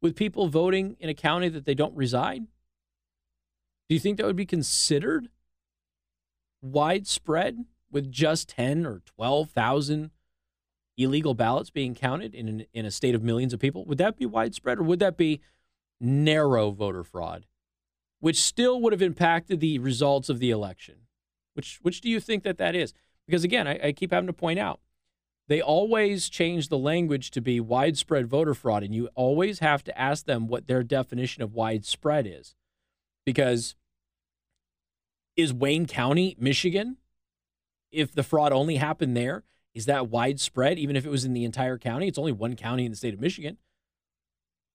with 0.00 0.14
people 0.16 0.48
voting 0.48 0.96
in 1.00 1.08
a 1.08 1.14
county 1.14 1.48
that 1.48 1.64
they 1.64 1.74
don't 1.74 1.96
reside? 1.96 2.46
Do 3.88 3.94
you 3.94 4.00
think 4.00 4.16
that 4.18 4.26
would 4.26 4.36
be 4.36 4.46
considered 4.46 5.28
widespread 6.62 7.64
with 7.90 8.10
just 8.10 8.48
10 8.50 8.86
or 8.86 9.00
12,000 9.04 10.10
illegal 10.96 11.34
ballots 11.34 11.70
being 11.70 11.94
counted 11.94 12.34
in, 12.34 12.48
an, 12.48 12.66
in 12.72 12.84
a 12.84 12.90
state 12.90 13.14
of 13.14 13.22
millions 13.22 13.52
of 13.52 13.60
people? 13.60 13.84
Would 13.84 13.98
that 13.98 14.16
be 14.16 14.26
widespread 14.26 14.78
or 14.78 14.82
would 14.82 14.98
that 14.98 15.16
be 15.16 15.40
narrow 16.00 16.70
voter 16.70 17.04
fraud, 17.04 17.46
which 18.20 18.40
still 18.40 18.80
would 18.80 18.92
have 18.92 19.02
impacted 19.02 19.60
the 19.60 19.78
results 19.78 20.28
of 20.28 20.38
the 20.38 20.50
election? 20.50 20.96
Which, 21.54 21.78
which 21.82 22.00
do 22.00 22.08
you 22.08 22.20
think 22.20 22.44
that 22.44 22.58
that 22.58 22.74
is? 22.74 22.92
Because 23.26 23.44
again, 23.44 23.66
I, 23.66 23.78
I 23.84 23.92
keep 23.92 24.12
having 24.12 24.26
to 24.26 24.32
point 24.32 24.58
out, 24.58 24.80
they 25.48 25.62
always 25.62 26.28
change 26.28 26.68
the 26.68 26.78
language 26.78 27.30
to 27.30 27.40
be 27.40 27.58
widespread 27.58 28.28
voter 28.28 28.54
fraud, 28.54 28.82
and 28.82 28.94
you 28.94 29.08
always 29.14 29.60
have 29.60 29.82
to 29.84 29.98
ask 29.98 30.26
them 30.26 30.46
what 30.46 30.66
their 30.66 30.82
definition 30.82 31.42
of 31.42 31.54
widespread 31.54 32.26
is. 32.26 32.54
Because 33.24 33.74
is 35.38 35.54
Wayne 35.54 35.86
County, 35.86 36.36
Michigan, 36.38 36.96
if 37.92 38.12
the 38.12 38.24
fraud 38.24 38.52
only 38.52 38.76
happened 38.76 39.16
there, 39.16 39.44
is 39.72 39.86
that 39.86 40.10
widespread, 40.10 40.80
even 40.80 40.96
if 40.96 41.06
it 41.06 41.10
was 41.10 41.24
in 41.24 41.32
the 41.32 41.44
entire 41.44 41.78
county? 41.78 42.08
It's 42.08 42.18
only 42.18 42.32
one 42.32 42.56
county 42.56 42.84
in 42.84 42.90
the 42.90 42.96
state 42.96 43.14
of 43.14 43.20
Michigan. 43.20 43.56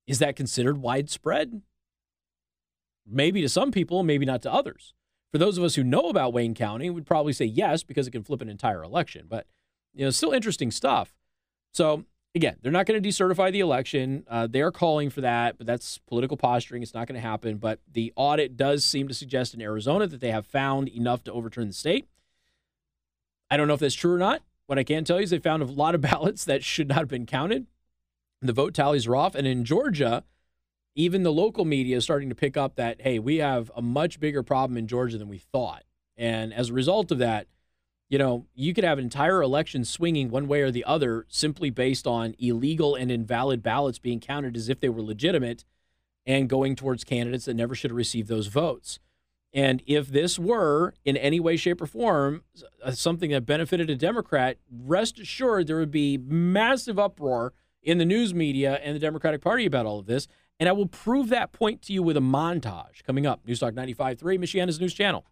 Is 0.07 0.19
that 0.19 0.37
considered 0.37 0.81
widespread? 0.81 1.61
Maybe 3.05 3.41
to 3.41 3.49
some 3.49 3.71
people, 3.71 4.03
maybe 4.03 4.25
not 4.25 4.41
to 4.43 4.53
others. 4.53 4.93
For 5.33 5.37
those 5.37 5.57
of 5.57 5.65
us 5.65 5.75
who 5.75 5.83
know 5.83 6.07
about 6.09 6.31
Wayne 6.31 6.53
County, 6.53 6.89
we'd 6.89 7.05
probably 7.05 7.33
say 7.33 7.45
yes 7.45 7.83
because 7.83 8.07
it 8.07 8.11
can 8.11 8.23
flip 8.23 8.41
an 8.41 8.47
entire 8.47 8.83
election. 8.83 9.25
But 9.27 9.47
you 9.93 10.05
know, 10.05 10.11
still 10.11 10.31
interesting 10.31 10.71
stuff. 10.71 11.13
So 11.73 12.05
again, 12.35 12.57
they're 12.61 12.71
not 12.71 12.85
going 12.85 13.01
to 13.01 13.09
decertify 13.09 13.51
the 13.51 13.59
election. 13.59 14.25
Uh, 14.27 14.47
they 14.47 14.61
are 14.61 14.71
calling 14.71 15.09
for 15.09 15.21
that, 15.21 15.57
but 15.57 15.67
that's 15.67 15.99
political 15.99 16.37
posturing. 16.37 16.81
It's 16.81 16.93
not 16.93 17.07
going 17.07 17.19
to 17.19 17.27
happen. 17.27 17.57
But 17.57 17.79
the 17.91 18.11
audit 18.15 18.57
does 18.57 18.83
seem 18.83 19.07
to 19.07 19.13
suggest 19.13 19.53
in 19.53 19.61
Arizona 19.61 20.07
that 20.07 20.21
they 20.21 20.31
have 20.31 20.45
found 20.45 20.89
enough 20.89 21.23
to 21.25 21.31
overturn 21.31 21.67
the 21.67 21.73
state. 21.73 22.07
I 23.49 23.57
don't 23.57 23.67
know 23.67 23.75
if 23.75 23.79
that's 23.79 23.95
true 23.95 24.13
or 24.13 24.19
not. 24.19 24.41
What 24.65 24.79
I 24.79 24.83
can 24.83 25.03
tell 25.03 25.17
you 25.17 25.23
is 25.23 25.29
they 25.29 25.39
found 25.39 25.61
a 25.61 25.65
lot 25.65 25.95
of 25.95 26.01
ballots 26.11 26.45
that 26.45 26.63
should 26.63 26.87
not 26.87 26.99
have 26.99 27.07
been 27.07 27.25
counted. 27.25 27.67
The 28.41 28.53
vote 28.53 28.73
tallies 28.73 29.07
are 29.07 29.15
off. 29.15 29.35
And 29.35 29.47
in 29.47 29.63
Georgia, 29.63 30.23
even 30.95 31.23
the 31.23 31.31
local 31.31 31.65
media 31.65 31.97
is 31.97 32.03
starting 32.03 32.29
to 32.29 32.35
pick 32.35 32.57
up 32.57 32.75
that, 32.75 33.01
hey, 33.01 33.19
we 33.19 33.37
have 33.37 33.71
a 33.75 33.81
much 33.81 34.19
bigger 34.19 34.43
problem 34.43 34.77
in 34.77 34.87
Georgia 34.87 35.17
than 35.17 35.29
we 35.29 35.37
thought. 35.37 35.83
And 36.17 36.53
as 36.53 36.69
a 36.69 36.73
result 36.73 37.11
of 37.11 37.17
that, 37.19 37.47
you 38.09 38.17
know, 38.17 38.45
you 38.53 38.73
could 38.73 38.83
have 38.83 38.99
entire 38.99 39.41
election 39.41 39.85
swinging 39.85 40.29
one 40.29 40.47
way 40.47 40.61
or 40.61 40.71
the 40.71 40.83
other 40.83 41.25
simply 41.29 41.69
based 41.69 42.05
on 42.05 42.35
illegal 42.37 42.95
and 42.95 43.11
invalid 43.11 43.63
ballots 43.63 43.99
being 43.99 44.19
counted 44.19 44.55
as 44.55 44.69
if 44.69 44.79
they 44.79 44.89
were 44.89 45.01
legitimate 45.01 45.65
and 46.25 46.49
going 46.49 46.75
towards 46.75 47.03
candidates 47.03 47.45
that 47.45 47.55
never 47.55 47.75
should 47.75 47.91
have 47.91 47.97
received 47.97 48.27
those 48.27 48.47
votes. 48.47 48.99
And 49.53 49.83
if 49.85 50.07
this 50.07 50.39
were 50.39 50.93
in 51.05 51.15
any 51.15 51.39
way, 51.39 51.57
shape, 51.57 51.81
or 51.81 51.85
form 51.85 52.43
uh, 52.83 52.91
something 52.91 53.29
that 53.31 53.45
benefited 53.45 53.89
a 53.89 53.95
Democrat, 53.95 54.57
rest 54.71 55.19
assured 55.19 55.67
there 55.67 55.77
would 55.77 55.91
be 55.91 56.17
massive 56.17 56.97
uproar 56.97 57.53
in 57.83 57.99
the 57.99 58.05
news 58.05 58.33
media 58.33 58.79
and 58.83 58.95
the 58.95 58.99
Democratic 58.99 59.41
Party 59.41 59.65
about 59.65 59.85
all 59.85 59.99
of 59.99 60.07
this. 60.07 60.27
And 60.59 60.69
I 60.69 60.71
will 60.71 60.87
prove 60.87 61.29
that 61.29 61.51
point 61.51 61.81
to 61.83 61.93
you 61.93 62.01
with 62.01 62.17
a 62.17 62.21
montage 62.21 63.03
coming 63.05 63.27
up. 63.27 63.45
Newstalk 63.45 63.73
95.3, 63.73 64.17
Michiana's 64.39 64.79
News 64.79 64.93
Channel. 64.93 65.25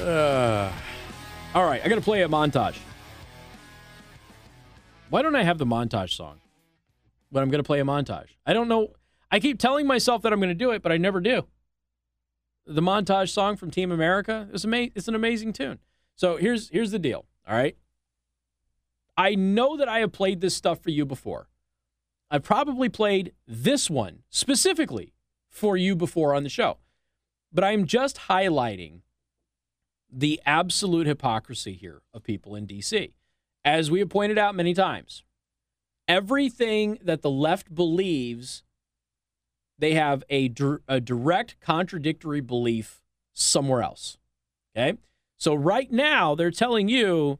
Uh, 0.00 0.72
all 1.54 1.64
right, 1.64 1.84
I 1.84 1.88
got 1.88 1.96
to 1.96 2.00
play 2.00 2.22
a 2.22 2.28
montage. 2.28 2.78
Why 5.10 5.22
don't 5.22 5.36
I 5.36 5.42
have 5.42 5.58
the 5.58 5.66
montage 5.66 6.10
song? 6.16 6.40
But 7.32 7.42
I'm 7.42 7.50
to 7.58 7.66
play 7.66 7.80
a 7.80 7.84
montage. 7.84 8.28
I 8.46 8.52
don't 8.52 8.68
know. 8.68 8.94
I 9.30 9.40
keep 9.40 9.58
telling 9.58 9.86
myself 9.86 10.22
that 10.22 10.32
I'm 10.32 10.40
to 10.48 10.54
do 10.54 10.70
it, 10.70 10.82
but 10.82 10.90
I 10.90 10.96
never 10.96 11.20
do. 11.20 11.46
The 12.66 12.80
montage 12.80 13.30
song 13.30 13.56
from 13.56 13.70
Team 13.70 13.92
America 13.92 14.48
is 14.52 14.64
ama- 14.64 14.88
It's 14.94 15.08
an 15.08 15.14
amazing 15.14 15.52
tune. 15.52 15.78
So 16.14 16.36
here's 16.36 16.68
here's 16.70 16.90
the 16.90 16.98
deal. 16.98 17.26
All 17.48 17.56
right. 17.56 17.76
I 19.16 19.34
know 19.34 19.76
that 19.76 19.88
I 19.88 20.00
have 20.00 20.12
played 20.12 20.40
this 20.40 20.54
stuff 20.54 20.82
for 20.82 20.90
you 20.90 21.04
before. 21.04 21.48
I've 22.30 22.42
probably 22.42 22.88
played 22.88 23.32
this 23.46 23.90
one 23.90 24.20
specifically 24.30 25.14
for 25.48 25.76
you 25.76 25.96
before 25.96 26.34
on 26.34 26.42
the 26.44 26.48
show, 26.48 26.78
but 27.52 27.64
I'm 27.64 27.86
just 27.86 28.16
highlighting 28.28 29.00
the 30.12 30.40
absolute 30.44 31.06
hypocrisy 31.06 31.74
here 31.74 32.02
of 32.12 32.22
people 32.22 32.54
in 32.54 32.66
D.C. 32.66 33.12
As 33.64 33.90
we 33.90 34.00
have 34.00 34.08
pointed 34.08 34.38
out 34.38 34.54
many 34.54 34.74
times, 34.74 35.22
everything 36.08 36.98
that 37.02 37.22
the 37.22 37.30
left 37.30 37.74
believes, 37.74 38.62
they 39.78 39.94
have 39.94 40.24
a, 40.30 40.52
a 40.88 41.00
direct 41.00 41.56
contradictory 41.60 42.40
belief 42.40 43.02
somewhere 43.32 43.82
else. 43.82 44.18
Okay? 44.76 44.98
So 45.36 45.54
right 45.54 45.90
now, 45.90 46.34
they're 46.34 46.50
telling 46.50 46.88
you 46.88 47.38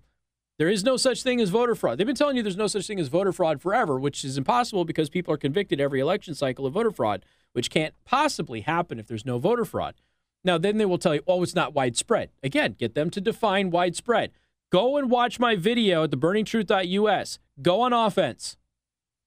there 0.58 0.68
is 0.68 0.84
no 0.84 0.96
such 0.96 1.22
thing 1.22 1.40
as 1.40 1.48
voter 1.48 1.74
fraud. 1.74 1.98
They've 1.98 2.06
been 2.06 2.14
telling 2.14 2.36
you 2.36 2.42
there's 2.42 2.56
no 2.56 2.66
such 2.66 2.86
thing 2.86 3.00
as 3.00 3.08
voter 3.08 3.32
fraud 3.32 3.62
forever, 3.62 3.98
which 3.98 4.24
is 4.24 4.36
impossible 4.36 4.84
because 4.84 5.08
people 5.08 5.32
are 5.32 5.38
convicted 5.38 5.80
every 5.80 6.00
election 6.00 6.34
cycle 6.34 6.66
of 6.66 6.74
voter 6.74 6.90
fraud, 6.90 7.24
which 7.52 7.70
can't 7.70 7.94
possibly 8.04 8.60
happen 8.60 8.98
if 8.98 9.06
there's 9.06 9.24
no 9.24 9.38
voter 9.38 9.64
fraud. 9.64 9.94
Now, 10.42 10.58
then 10.58 10.78
they 10.78 10.86
will 10.86 10.98
tell 10.98 11.14
you, 11.14 11.22
oh, 11.26 11.42
it's 11.42 11.54
not 11.54 11.74
widespread. 11.74 12.30
Again, 12.42 12.76
get 12.78 12.94
them 12.94 13.10
to 13.10 13.20
define 13.20 13.70
widespread. 13.70 14.30
Go 14.70 14.96
and 14.96 15.10
watch 15.10 15.38
my 15.38 15.56
video 15.56 16.04
at 16.04 16.10
theburningtruth.us. 16.10 17.38
Go 17.60 17.80
on 17.80 17.92
offense. 17.92 18.56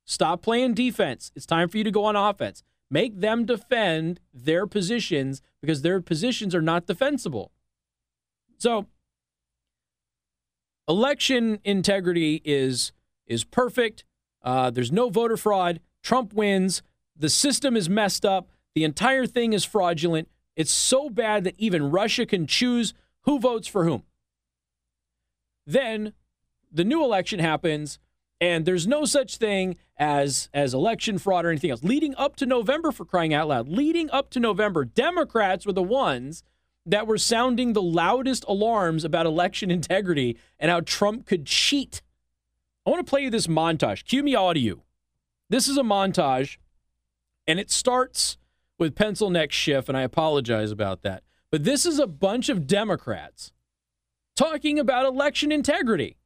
Stop 0.05 0.41
playing 0.41 0.73
defense. 0.73 1.31
It's 1.35 1.45
time 1.45 1.69
for 1.69 1.77
you 1.77 1.83
to 1.83 1.91
go 1.91 2.05
on 2.05 2.15
offense. 2.15 2.63
Make 2.89 3.19
them 3.19 3.45
defend 3.45 4.19
their 4.33 4.67
positions 4.67 5.41
because 5.61 5.81
their 5.81 6.01
positions 6.01 6.53
are 6.53 6.61
not 6.61 6.85
defensible. 6.85 7.51
So, 8.57 8.87
election 10.87 11.59
integrity 11.63 12.41
is 12.43 12.91
is 13.25 13.43
perfect. 13.43 14.03
Uh, 14.41 14.69
there's 14.69 14.91
no 14.91 15.09
voter 15.09 15.37
fraud. 15.37 15.79
Trump 16.01 16.33
wins. 16.33 16.83
The 17.15 17.29
system 17.29 17.77
is 17.77 17.89
messed 17.89 18.25
up. 18.25 18.49
The 18.75 18.83
entire 18.83 19.25
thing 19.25 19.53
is 19.53 19.63
fraudulent. 19.63 20.27
It's 20.55 20.71
so 20.71 21.09
bad 21.09 21.43
that 21.43 21.55
even 21.57 21.91
Russia 21.91 22.25
can 22.25 22.47
choose 22.47 22.93
who 23.21 23.39
votes 23.39 23.67
for 23.67 23.85
whom. 23.85 24.03
Then 25.65 26.13
the 26.71 26.83
new 26.83 27.03
election 27.03 27.39
happens 27.39 27.99
and 28.41 28.65
there's 28.65 28.85
no 28.85 29.05
such 29.05 29.37
thing 29.37 29.77
as 29.97 30.49
as 30.53 30.73
election 30.73 31.17
fraud 31.17 31.45
or 31.45 31.49
anything 31.49 31.71
else. 31.71 31.83
Leading 31.83 32.13
up 32.15 32.35
to 32.35 32.45
November 32.45 32.91
for 32.91 33.05
crying 33.05 33.33
out 33.33 33.47
loud, 33.47 33.69
leading 33.69 34.09
up 34.11 34.29
to 34.31 34.39
November, 34.39 34.83
Democrats 34.83 35.65
were 35.65 35.73
the 35.73 35.81
ones 35.81 36.43
that 36.85 37.07
were 37.07 37.17
sounding 37.17 37.71
the 37.71 37.81
loudest 37.81 38.43
alarms 38.47 39.05
about 39.05 39.25
election 39.25 39.71
integrity 39.79 40.37
and 40.59 40.69
how 40.69 40.81
Trump 40.81 41.25
could 41.25 41.45
cheat. 41.45 42.01
I 42.85 42.89
want 42.89 43.05
to 43.05 43.09
play 43.09 43.21
you 43.21 43.29
this 43.29 43.47
montage. 43.47 44.03
Cue 44.03 44.23
me 44.23 44.35
audio. 44.35 44.83
This 45.49 45.67
is 45.67 45.77
a 45.77 45.83
montage 45.83 46.57
and 47.47 47.59
it 47.59 47.71
starts 47.71 48.37
with 48.83 48.95
pencil 48.95 49.29
neck 49.29 49.51
Schiff, 49.53 49.87
and 49.87 49.97
I 49.97 50.01
apologize 50.01 50.69
about 50.69 51.03
that. 51.03 51.23
But 51.49 51.63
this 51.63 51.85
is 51.85 51.99
a 51.99 52.07
bunch 52.07 52.49
of 52.49 52.67
Democrats 52.67 53.53
talking 54.35 54.77
about 54.77 55.05
election 55.05 55.51
integrity. 55.51 56.17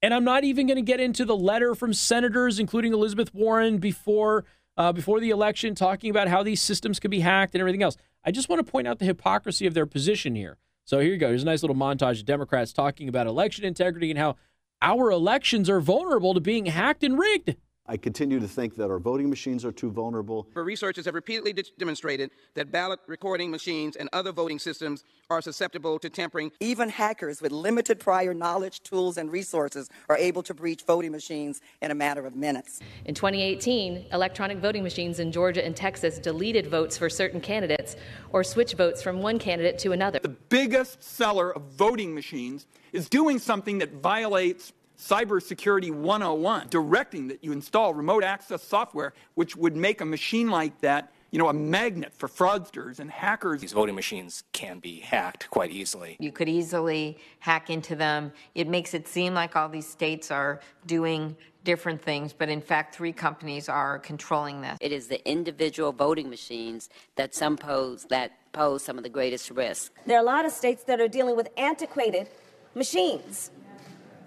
And 0.00 0.14
I'm 0.14 0.22
not 0.22 0.44
even 0.44 0.68
going 0.68 0.76
to 0.76 0.82
get 0.82 1.00
into 1.00 1.24
the 1.24 1.36
letter 1.36 1.74
from 1.74 1.92
senators, 1.92 2.60
including 2.60 2.92
Elizabeth 2.92 3.34
Warren, 3.34 3.78
before 3.78 4.44
uh, 4.76 4.92
before 4.92 5.20
the 5.20 5.30
election, 5.30 5.74
talking 5.74 6.10
about 6.10 6.28
how 6.28 6.42
these 6.42 6.62
systems 6.62 7.00
could 7.00 7.10
be 7.10 7.20
hacked 7.20 7.54
and 7.54 7.60
everything 7.60 7.82
else. 7.82 7.96
I 8.24 8.30
just 8.30 8.48
want 8.48 8.64
to 8.64 8.70
point 8.70 8.86
out 8.86 8.98
the 8.98 9.06
hypocrisy 9.06 9.66
of 9.66 9.74
their 9.74 9.86
position 9.86 10.36
here. 10.36 10.58
So 10.84 11.00
here 11.00 11.12
you 11.12 11.18
go. 11.18 11.30
Here's 11.30 11.42
a 11.42 11.46
nice 11.46 11.62
little 11.62 11.74
montage 11.74 12.20
of 12.20 12.26
Democrats 12.26 12.72
talking 12.72 13.08
about 13.08 13.26
election 13.26 13.64
integrity 13.64 14.10
and 14.10 14.18
how 14.18 14.36
our 14.82 15.10
elections 15.10 15.68
are 15.70 15.80
vulnerable 15.80 16.34
to 16.34 16.40
being 16.40 16.66
hacked 16.66 17.02
and 17.02 17.18
rigged. 17.18 17.56
I 17.88 17.96
continue 17.96 18.40
to 18.40 18.48
think 18.48 18.74
that 18.76 18.90
our 18.90 18.98
voting 18.98 19.30
machines 19.30 19.64
are 19.64 19.72
too 19.72 19.90
vulnerable. 19.90 20.48
Researchers 20.54 21.04
have 21.04 21.14
repeatedly 21.14 21.52
de- 21.52 21.64
demonstrated 21.78 22.30
that 22.54 22.72
ballot 22.72 22.98
recording 23.06 23.50
machines 23.50 23.96
and 23.96 24.08
other 24.12 24.32
voting 24.32 24.58
systems 24.58 25.04
are 25.30 25.40
susceptible 25.40 25.98
to 26.00 26.10
tampering. 26.10 26.50
Even 26.60 26.88
hackers 26.88 27.40
with 27.40 27.52
limited 27.52 28.00
prior 28.00 28.34
knowledge, 28.34 28.82
tools, 28.82 29.18
and 29.18 29.30
resources 29.30 29.88
are 30.08 30.16
able 30.16 30.42
to 30.42 30.54
breach 30.54 30.82
voting 30.82 31.12
machines 31.12 31.60
in 31.80 31.90
a 31.90 31.94
matter 31.94 32.26
of 32.26 32.34
minutes. 32.34 32.80
In 33.04 33.14
2018, 33.14 34.06
electronic 34.12 34.58
voting 34.58 34.82
machines 34.82 35.20
in 35.20 35.30
Georgia 35.30 35.64
and 35.64 35.76
Texas 35.76 36.18
deleted 36.18 36.66
votes 36.66 36.98
for 36.98 37.08
certain 37.08 37.40
candidates 37.40 37.96
or 38.30 38.42
switched 38.42 38.74
votes 38.74 39.02
from 39.02 39.20
one 39.22 39.38
candidate 39.38 39.78
to 39.80 39.92
another. 39.92 40.18
The 40.18 40.28
biggest 40.28 41.02
seller 41.02 41.52
of 41.52 41.62
voting 41.72 42.14
machines 42.14 42.66
is 42.92 43.08
doing 43.08 43.38
something 43.38 43.78
that 43.78 43.92
violates 43.92 44.72
Cybersecurity 44.98 45.90
101, 45.90 46.68
directing 46.68 47.28
that 47.28 47.44
you 47.44 47.52
install 47.52 47.94
remote 47.94 48.24
access 48.24 48.62
software, 48.62 49.12
which 49.34 49.56
would 49.56 49.76
make 49.76 50.00
a 50.00 50.04
machine 50.04 50.50
like 50.50 50.80
that 50.80 51.12
you 51.30 51.38
know, 51.38 51.48
a 51.48 51.52
magnet 51.52 52.14
for 52.14 52.28
fraudsters 52.28 52.98
and 52.98 53.10
hackers. 53.10 53.60
These 53.60 53.72
voting 53.72 53.94
machines 53.94 54.44
can 54.52 54.78
be 54.78 55.00
hacked 55.00 55.50
quite 55.50 55.70
easily. 55.70 56.16
You 56.18 56.32
could 56.32 56.48
easily 56.48 57.18
hack 57.40 57.68
into 57.68 57.96
them. 57.96 58.32
It 58.54 58.68
makes 58.68 58.94
it 58.94 59.08
seem 59.08 59.34
like 59.34 59.56
all 59.56 59.68
these 59.68 59.86
states 59.86 60.30
are 60.30 60.60
doing 60.86 61.36
different 61.64 62.00
things, 62.00 62.32
but 62.32 62.48
in 62.48 62.60
fact, 62.60 62.94
three 62.94 63.12
companies 63.12 63.68
are 63.68 63.98
controlling 63.98 64.62
this. 64.62 64.78
It 64.80 64.92
is 64.92 65.08
the 65.08 65.28
individual 65.28 65.92
voting 65.92 66.30
machines 66.30 66.88
that 67.16 67.34
some 67.34 67.56
pose 67.56 68.04
that 68.04 68.32
pose 68.52 68.82
some 68.82 68.96
of 68.96 69.02
the 69.02 69.10
greatest 69.10 69.50
risk. 69.50 69.92
There 70.06 70.16
are 70.16 70.22
a 70.22 70.24
lot 70.24 70.46
of 70.46 70.52
states 70.52 70.84
that 70.84 71.00
are 71.00 71.08
dealing 71.08 71.36
with 71.36 71.48
antiquated 71.56 72.28
machines 72.74 73.50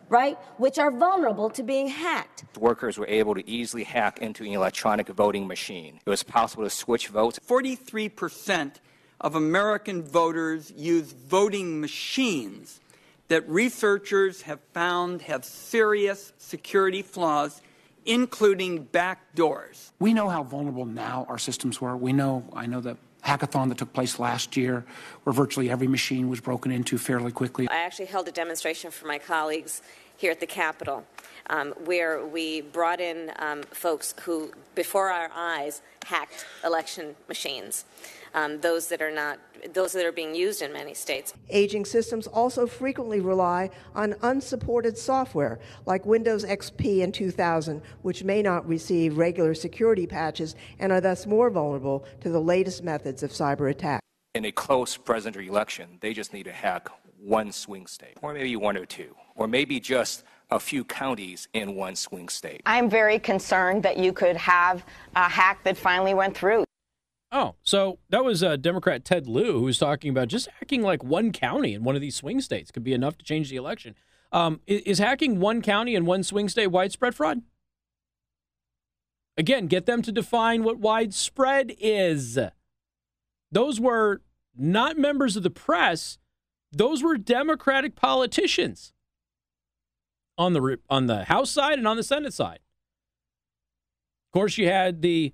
right, 0.10 0.38
which 0.58 0.78
are 0.80 0.92
vulnerable 0.92 1.50
to 1.52 1.64
being 1.64 1.88
hacked. 1.88 2.46
Workers 2.58 2.98
were 2.98 3.08
able 3.08 3.36
to 3.36 3.50
easily 3.50 3.84
hack 3.84 4.20
into 4.20 4.44
an 4.44 4.52
electronic 4.52 5.08
voting 5.08 5.48
machine. 5.48 6.00
It 6.06 6.10
was 6.10 6.24
possible 6.24 6.64
to 6.64 6.70
switch 6.70 7.08
votes. 7.08 7.40
43% 7.48 8.74
of 9.22 9.36
American 9.36 10.04
voters 10.04 10.72
use 10.76 11.12
voting 11.12 11.82
machines 11.82 12.80
that 13.28 13.48
researchers 13.48 14.44
have 14.44 14.60
found 14.74 15.22
have 15.24 15.46
serious 15.46 16.34
security 16.38 17.02
flaws 17.02 17.62
including 18.06 18.84
back 18.84 19.36
doors. 19.36 19.92
We 20.00 20.14
know 20.14 20.30
how 20.30 20.44
vulnerable 20.44 20.86
now 20.86 21.26
our 21.30 21.38
systems 21.38 21.80
were. 21.80 21.96
We 21.96 22.14
know, 22.14 22.44
I 22.54 22.66
know 22.66 22.82
the 22.82 22.98
hackathon 23.30 23.70
that 23.70 23.78
took 23.78 23.94
place 23.94 24.20
last 24.20 24.58
year, 24.58 24.86
where 25.24 25.34
virtually 25.34 25.70
every 25.70 25.88
machine 25.88 26.30
was 26.30 26.40
broken 26.40 26.72
into 26.72 26.98
fairly 26.98 27.32
quickly. 27.32 27.68
I 27.70 27.78
actually 27.78 28.08
held 28.08 28.28
a 28.28 28.32
demonstration 28.32 28.92
for 28.92 29.06
my 29.08 29.20
colleagues 29.20 29.82
here 30.18 30.32
at 30.32 30.40
the 30.40 30.48
Capitol, 30.48 31.06
um, 31.50 31.72
where 31.86 32.26
we 32.26 32.62
brought 32.62 33.00
in 33.00 33.32
um, 33.40 33.64
folks 33.64 34.14
who, 34.24 34.52
before 34.76 35.10
our 35.10 35.30
eyes, 35.34 35.82
hacked 36.06 36.46
election 36.66 37.16
machines. 37.28 37.86
Um, 38.34 38.60
those 38.62 38.88
that 38.88 39.02
are 39.02 39.12
not 39.12 39.40
those 39.74 39.92
that 39.94 40.06
are 40.06 40.12
being 40.12 40.34
used 40.34 40.62
in 40.62 40.72
many 40.72 40.94
states. 40.94 41.34
Aging 41.50 41.86
systems 41.86 42.28
also 42.28 42.66
frequently 42.66 43.20
rely 43.20 43.70
on 43.96 44.16
unsupported 44.22 44.98
software 44.98 45.60
like 45.86 46.06
Windows 46.06 46.46
XP 46.46 47.00
in 47.00 47.12
2000, 47.12 47.82
which 48.02 48.24
may 48.24 48.42
not 48.42 48.68
receive 48.68 49.18
regular 49.18 49.54
security 49.54 50.08
patches 50.08 50.56
and 50.80 50.92
are 50.92 51.02
thus 51.02 51.26
more 51.26 51.50
vulnerable 51.50 52.06
to 52.22 52.30
the 52.30 52.40
latest 52.40 52.84
methods 52.84 53.24
of 53.24 53.32
cyber 53.32 53.70
attack. 53.70 54.02
In 54.36 54.46
a 54.46 54.52
close 54.52 54.96
presidential 54.96 55.42
election, 55.42 55.98
they 56.02 56.14
just 56.14 56.34
need 56.34 56.44
to 56.44 56.52
hack 56.52 56.88
one 57.20 57.52
swing 57.52 57.88
state, 57.88 58.18
or 58.22 58.34
maybe 58.34 58.56
one 58.56 58.78
or 58.78 58.86
two, 58.86 59.16
or 59.36 59.48
maybe 59.48 59.80
just 59.80 60.24
a 60.52 60.60
few 60.60 60.84
counties 60.84 61.48
in 61.54 61.76
one 61.76 61.96
swing 61.96 62.30
state. 62.30 62.62
I'm 62.66 62.90
very 62.90 63.20
concerned 63.20 63.84
that 63.84 63.98
you 63.98 64.14
could 64.14 64.38
have 64.38 64.86
a 65.16 65.28
hack 65.28 65.64
that 65.64 65.78
finally 65.78 66.14
went 66.14 66.36
through. 66.36 66.64
Oh, 67.32 67.56
so 67.64 68.00
that 68.10 68.26
was 68.26 68.42
uh, 68.42 68.56
Democrat 68.56 69.06
Ted 69.06 69.28
Lieu 69.28 69.54
who 69.54 69.62
was 69.62 69.78
talking 69.78 70.10
about 70.10 70.30
just 70.30 70.48
hacking 70.60 70.82
like 70.82 71.04
one 71.04 71.32
county 71.32 71.76
in 71.76 71.84
one 71.84 71.96
of 71.96 72.02
these 72.02 72.16
swing 72.16 72.42
states 72.42 72.72
could 72.72 72.84
be 72.84 72.94
enough 72.94 73.18
to 73.20 73.26
change 73.26 73.50
the 73.50 73.56
election. 73.56 73.96
Um, 74.32 74.62
is, 74.66 74.82
is 74.82 75.00
hacking 75.00 75.40
one 75.40 75.62
county 75.62 75.96
in 75.96 76.06
one 76.06 76.24
swing 76.24 76.50
state 76.50 76.68
widespread 76.68 77.14
fraud? 77.14 77.42
Again, 79.38 79.68
get 79.68 79.86
them 79.86 80.02
to 80.02 80.12
define 80.12 80.64
what 80.64 80.80
widespread 80.80 81.74
is. 81.80 82.38
Those 83.52 83.80
were 83.80 84.22
not 84.58 84.98
members 84.98 85.38
of 85.38 85.44
the 85.44 85.50
press. 85.50 86.18
Those 86.72 87.02
were 87.04 87.18
Democratic 87.18 87.96
politicians 87.96 88.92
on 90.38 90.54
the 90.54 90.80
on 90.90 91.06
the 91.08 91.26
House 91.26 91.52
side 91.52 91.78
and 91.78 91.88
on 91.88 91.96
the 91.96 92.04
Senate 92.04 92.34
side. 92.34 92.60
Of 94.28 94.34
course, 94.34 94.58
you 94.58 94.68
had 94.68 95.02
the 95.02 95.34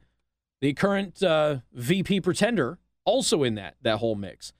the 0.65 0.73
current 0.73 1.21
uh, 1.21 1.57
VP 1.73 2.21
pretender 2.21 2.79
also 3.03 3.43
in 3.43 3.53
that 3.53 3.75
that 3.83 3.99
whole 3.99 4.15
mix. 4.15 4.51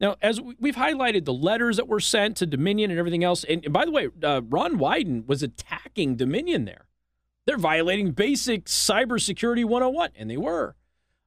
Now, 0.00 0.16
as 0.22 0.40
we've 0.40 0.74
highlighted 0.74 1.26
the 1.26 1.34
letters 1.34 1.76
that 1.76 1.86
were 1.86 2.00
sent 2.00 2.38
to 2.38 2.46
Dominion 2.46 2.90
and 2.90 2.98
everything 2.98 3.22
else, 3.22 3.44
and, 3.44 3.62
and 3.62 3.72
by 3.72 3.84
the 3.84 3.90
way, 3.90 4.08
uh, 4.22 4.40
Ron 4.48 4.78
Wyden 4.78 5.26
was 5.26 5.42
attacking 5.42 6.16
Dominion 6.16 6.64
there. 6.64 6.86
They're 7.46 7.58
violating 7.58 8.12
basic 8.12 8.64
cybersecurity 8.64 9.66
101, 9.66 10.12
and 10.16 10.30
they 10.30 10.38
were. 10.38 10.76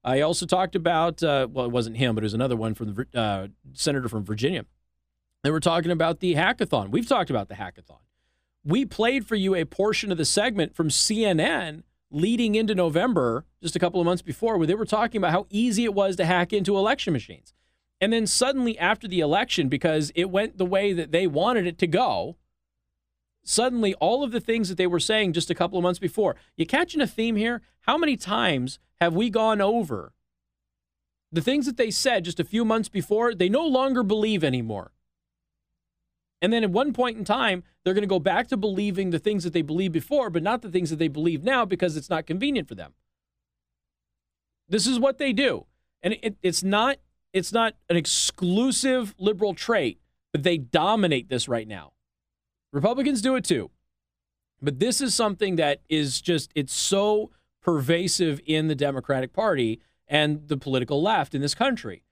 I 0.03 0.21
also 0.21 0.47
talked 0.47 0.75
about, 0.75 1.21
uh, 1.21 1.47
well, 1.49 1.65
it 1.65 1.71
wasn't 1.71 1.97
him, 1.97 2.15
but 2.15 2.23
it 2.23 2.25
was 2.25 2.33
another 2.33 2.55
one 2.55 2.73
from 2.73 2.95
the 2.95 3.07
uh, 3.13 3.47
senator 3.73 4.09
from 4.09 4.25
Virginia. 4.25 4.65
They 5.43 5.51
were 5.51 5.59
talking 5.59 5.91
about 5.91 6.21
the 6.21 6.33
hackathon. 6.33 6.89
We've 6.89 7.07
talked 7.07 7.29
about 7.29 7.49
the 7.49 7.55
hackathon. 7.55 7.99
We 8.65 8.83
played 8.83 9.27
for 9.27 9.35
you 9.35 9.53
a 9.53 9.63
portion 9.65 10.11
of 10.11 10.17
the 10.17 10.25
segment 10.25 10.75
from 10.75 10.89
CNN 10.89 11.83
leading 12.09 12.55
into 12.55 12.73
November, 12.73 13.45
just 13.61 13.75
a 13.75 13.79
couple 13.79 13.99
of 13.99 14.05
months 14.05 14.21
before, 14.21 14.57
where 14.57 14.67
they 14.67 14.75
were 14.75 14.85
talking 14.85 15.19
about 15.19 15.31
how 15.31 15.47
easy 15.49 15.83
it 15.83 15.93
was 15.93 16.15
to 16.15 16.25
hack 16.25 16.53
into 16.53 16.77
election 16.77 17.13
machines. 17.13 17.53
And 17.99 18.13
then 18.13 18.27
suddenly, 18.27 18.77
after 18.77 19.07
the 19.07 19.19
election, 19.19 19.69
because 19.69 20.11
it 20.15 20.29
went 20.29 20.57
the 20.57 20.65
way 20.65 20.93
that 20.93 21.11
they 21.11 21.27
wanted 21.27 21.65
it 21.65 21.77
to 21.79 21.87
go, 21.87 22.37
suddenly 23.43 23.93
all 23.95 24.23
of 24.23 24.31
the 24.31 24.39
things 24.39 24.69
that 24.69 24.77
they 24.77 24.87
were 24.87 24.99
saying 24.99 25.33
just 25.33 25.49
a 25.49 25.55
couple 25.55 25.77
of 25.77 25.83
months 25.83 25.99
before. 25.99 26.35
You 26.55 26.65
catching 26.65 27.01
a 27.01 27.07
theme 27.07 27.35
here? 27.35 27.61
How 27.81 27.97
many 27.97 28.17
times 28.17 28.79
have 28.99 29.15
we 29.15 29.29
gone 29.29 29.61
over 29.61 30.13
the 31.31 31.41
things 31.41 31.65
that 31.65 31.77
they 31.77 31.91
said 31.91 32.25
just 32.25 32.39
a 32.39 32.43
few 32.43 32.63
months 32.63 32.89
before? 32.89 33.33
They 33.33 33.49
no 33.49 33.65
longer 33.65 34.03
believe 34.03 34.43
anymore. 34.43 34.91
And 36.41 36.53
then 36.53 36.63
at 36.63 36.69
one 36.69 36.93
point 36.93 37.17
in 37.17 37.25
time, 37.25 37.63
they're 37.83 37.93
going 37.93 38.03
to 38.03 38.07
go 38.07 38.19
back 38.19 38.47
to 38.49 38.57
believing 38.57 39.09
the 39.09 39.19
things 39.19 39.43
that 39.43 39.53
they 39.53 39.61
believed 39.61 39.93
before, 39.93 40.29
but 40.29 40.43
not 40.43 40.61
the 40.61 40.69
things 40.69 40.89
that 40.89 40.99
they 40.99 41.07
believe 41.07 41.43
now 41.43 41.65
because 41.65 41.97
it's 41.97 42.09
not 42.09 42.27
convenient 42.27 42.67
for 42.67 42.75
them. 42.75 42.93
This 44.69 44.85
is 44.85 44.99
what 44.99 45.17
they 45.17 45.33
do. 45.33 45.65
And 46.03 46.17
it, 46.21 46.37
it's 46.43 46.63
not 46.63 46.97
it's 47.33 47.51
not 47.51 47.75
an 47.89 47.97
exclusive 47.97 49.13
liberal 49.17 49.53
trait, 49.53 49.99
but 50.31 50.43
they 50.43 50.57
dominate 50.57 51.29
this 51.29 51.47
right 51.47 51.67
now. 51.67 51.91
Republicans 52.71 53.21
do 53.21 53.35
it 53.35 53.43
too. 53.43 53.71
But 54.61 54.79
this 54.79 55.01
is 55.01 55.13
something 55.13 55.55
that 55.57 55.81
is 55.89 56.21
just 56.21 56.51
it's 56.55 56.73
so 56.73 57.31
pervasive 57.61 58.39
in 58.45 58.67
the 58.67 58.75
Democratic 58.75 59.33
Party 59.33 59.81
and 60.07 60.47
the 60.47 60.57
political 60.57 61.01
left 61.01 61.35
in 61.35 61.41
this 61.41 61.55
country 61.55 62.03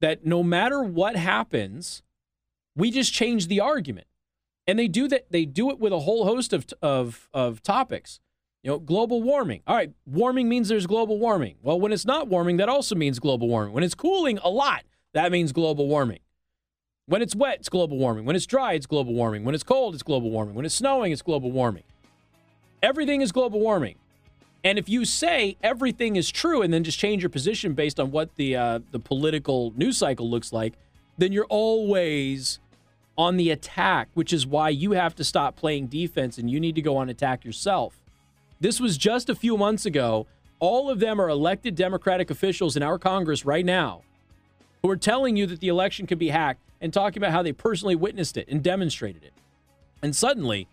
that 0.00 0.24
no 0.24 0.42
matter 0.42 0.82
what 0.82 1.16
happens, 1.16 2.02
we 2.76 2.90
just 2.90 3.12
change 3.12 3.46
the 3.48 3.60
argument. 3.60 4.06
And 4.66 4.78
they 4.78 4.88
do 4.88 5.08
that 5.08 5.30
they 5.30 5.44
do 5.44 5.70
it 5.70 5.78
with 5.78 5.92
a 5.92 6.00
whole 6.00 6.24
host 6.24 6.52
of 6.52 6.66
of 6.82 7.28
of 7.32 7.62
topics. 7.62 8.20
You 8.62 8.72
know, 8.72 8.78
global 8.78 9.22
warming. 9.22 9.62
All 9.66 9.74
right, 9.74 9.92
warming 10.04 10.48
means 10.48 10.68
there's 10.68 10.86
global 10.86 11.18
warming. 11.18 11.56
Well, 11.62 11.80
when 11.80 11.92
it's 11.92 12.04
not 12.04 12.28
warming, 12.28 12.58
that 12.58 12.68
also 12.68 12.94
means 12.94 13.18
global 13.18 13.48
warming. 13.48 13.72
When 13.72 13.82
it's 13.82 13.94
cooling 13.94 14.38
a 14.44 14.50
lot, 14.50 14.84
that 15.14 15.32
means 15.32 15.52
global 15.52 15.88
warming. 15.88 16.20
When 17.06 17.22
it's 17.22 17.34
wet, 17.34 17.56
it's 17.60 17.70
global 17.70 17.96
warming. 17.96 18.26
When 18.26 18.36
it's 18.36 18.46
dry, 18.46 18.74
it's 18.74 18.86
global 18.86 19.14
warming. 19.14 19.44
When 19.44 19.54
it's 19.54 19.64
cold, 19.64 19.94
it's 19.94 20.02
global 20.02 20.30
warming. 20.30 20.54
When 20.54 20.64
it's 20.66 20.74
snowing, 20.74 21.10
it's 21.10 21.22
global 21.22 21.50
warming. 21.50 21.84
Everything 22.82 23.22
is 23.22 23.32
global 23.32 23.60
warming. 23.60 23.96
And 24.62 24.78
if 24.78 24.88
you 24.88 25.04
say 25.04 25.56
everything 25.62 26.16
is 26.16 26.30
true 26.30 26.62
and 26.62 26.72
then 26.72 26.84
just 26.84 26.98
change 26.98 27.22
your 27.22 27.30
position 27.30 27.72
based 27.72 27.98
on 27.98 28.10
what 28.10 28.36
the 28.36 28.56
uh, 28.56 28.80
the 28.90 28.98
political 28.98 29.72
news 29.74 29.96
cycle 29.96 30.28
looks 30.28 30.52
like, 30.52 30.74
then 31.20 31.32
you're 31.32 31.46
always 31.46 32.58
on 33.16 33.36
the 33.36 33.50
attack, 33.50 34.08
which 34.14 34.32
is 34.32 34.46
why 34.46 34.70
you 34.70 34.92
have 34.92 35.14
to 35.16 35.24
stop 35.24 35.56
playing 35.56 35.86
defense 35.86 36.38
and 36.38 36.50
you 36.50 36.58
need 36.58 36.74
to 36.74 36.82
go 36.82 36.96
on 36.96 37.08
attack 37.08 37.44
yourself. 37.44 38.00
This 38.60 38.80
was 38.80 38.96
just 38.96 39.28
a 39.28 39.34
few 39.34 39.56
months 39.56 39.84
ago. 39.84 40.26
All 40.58 40.90
of 40.90 41.00
them 41.00 41.20
are 41.20 41.28
elected 41.28 41.74
Democratic 41.74 42.30
officials 42.30 42.76
in 42.76 42.82
our 42.82 42.98
Congress 42.98 43.44
right 43.44 43.64
now 43.64 44.02
who 44.82 44.90
are 44.90 44.96
telling 44.96 45.36
you 45.36 45.46
that 45.46 45.60
the 45.60 45.68
election 45.68 46.06
could 46.06 46.18
be 46.18 46.28
hacked 46.28 46.62
and 46.80 46.92
talking 46.92 47.22
about 47.22 47.32
how 47.32 47.42
they 47.42 47.52
personally 47.52 47.96
witnessed 47.96 48.36
it 48.36 48.48
and 48.48 48.62
demonstrated 48.62 49.22
it. 49.22 49.34
And 50.02 50.16
suddenly, 50.16 50.68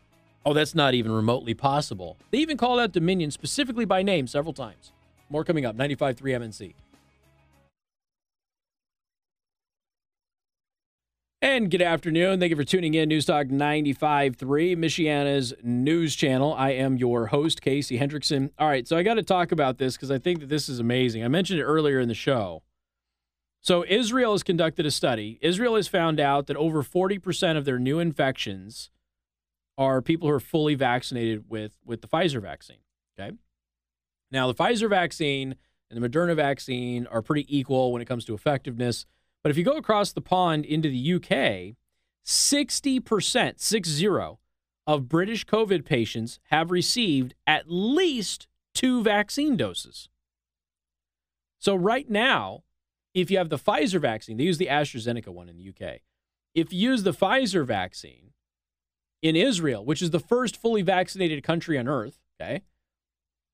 oh, 0.46 0.54
that's 0.54 0.74
not 0.74 0.94
even 0.94 1.12
remotely 1.12 1.54
possible. 1.54 2.18
They 2.32 2.38
even 2.38 2.58
called 2.58 2.80
out 2.80 2.94
Dominion 2.94 3.32
specifically 3.32 3.86
by 3.86 4.02
name 4.04 4.28
several 4.28 4.54
times. 4.54 4.94
More 5.30 5.44
coming 5.44 5.66
up 5.66 5.76
95.3 5.76 6.16
MNC. 6.22 6.74
And 11.48 11.72
good 11.72 11.82
afternoon. 11.82 12.42
Thank 12.42 12.50
you 12.50 12.58
for 12.58 12.66
tuning 12.66 12.94
in. 12.94 13.08
News 13.08 13.24
Talk 13.24 13.48
95.3, 13.48 14.36
Michiana's 14.76 15.54
news 15.64 16.14
channel. 16.14 16.54
I 16.54 16.72
am 16.72 16.98
your 16.98 17.28
host, 17.28 17.62
Casey 17.62 17.98
Hendrickson. 17.98 18.52
All 18.60 18.68
right, 18.68 18.86
so 18.86 18.98
I 18.98 19.04
got 19.04 19.14
to 19.14 19.24
talk 19.24 19.54
about 19.54 19.78
this 19.78 19.96
because 19.96 20.12
I 20.12 20.20
think 20.20 20.42
that 20.42 20.50
this 20.50 20.68
is 20.68 20.82
amazing. 20.82 21.24
I 21.24 21.30
mentioned 21.30 21.62
it 21.62 21.64
earlier 21.64 22.02
in 22.02 22.10
the 22.10 22.14
show. 22.14 22.64
So, 23.62 23.86
Israel 23.88 24.34
has 24.34 24.44
conducted 24.44 24.86
a 24.86 24.92
study. 24.92 25.40
Israel 25.42 25.78
has 25.78 25.88
found 25.88 26.20
out 26.20 26.48
that 26.48 26.58
over 26.58 26.84
40% 26.84 27.56
of 27.56 27.64
their 27.64 27.80
new 27.80 28.00
infections 28.00 28.90
are 29.78 30.02
people 30.02 30.28
who 30.28 30.34
are 30.34 30.42
fully 30.42 30.76
vaccinated 30.76 31.46
with, 31.48 31.78
with 31.86 32.02
the 32.02 32.10
Pfizer 32.10 32.42
vaccine. 32.42 32.80
Okay. 33.18 33.38
Now, 34.32 34.52
the 34.52 34.54
Pfizer 34.54 34.90
vaccine 34.90 35.56
and 35.90 36.04
the 36.04 36.10
Moderna 36.10 36.36
vaccine 36.36 37.08
are 37.08 37.22
pretty 37.22 37.46
equal 37.48 37.94
when 37.94 38.02
it 38.02 38.06
comes 38.06 38.26
to 38.26 38.34
effectiveness. 38.34 39.06
But 39.48 39.52
if 39.52 39.58
you 39.58 39.64
go 39.64 39.78
across 39.78 40.12
the 40.12 40.20
pond 40.20 40.66
into 40.66 40.90
the 40.90 41.14
UK, 41.14 41.78
60%, 42.26 43.62
six 43.62 43.88
zero, 43.88 44.40
of 44.86 45.08
British 45.08 45.46
COVID 45.46 45.86
patients 45.86 46.42
have 46.50 46.70
received 46.70 47.34
at 47.48 47.64
least 47.70 48.50
two 48.76 49.02
vaccine 49.02 49.56
doses. 49.56 50.10
So, 51.60 51.76
right 51.76 52.10
now, 52.10 52.64
if 53.14 53.32
you 53.32 53.38
have 53.38 53.48
the 53.48 53.58
Pfizer 53.58 54.02
vaccine, 54.02 54.36
they 54.36 54.44
use 54.44 54.58
the 54.58 54.68
AstraZeneca 54.68 55.30
one 55.30 55.48
in 55.48 55.56
the 55.56 55.70
UK. 55.70 56.02
If 56.54 56.74
you 56.74 56.90
use 56.90 57.04
the 57.04 57.14
Pfizer 57.14 57.66
vaccine 57.66 58.34
in 59.22 59.38
Israel, 59.38 59.86
which 59.86 60.02
is 60.02 60.12
the 60.12 60.20
first 60.20 60.58
fully 60.58 60.82
vaccinated 60.82 61.42
country 61.42 61.80
on 61.80 61.88
earth, 61.88 62.20
okay, 62.38 62.64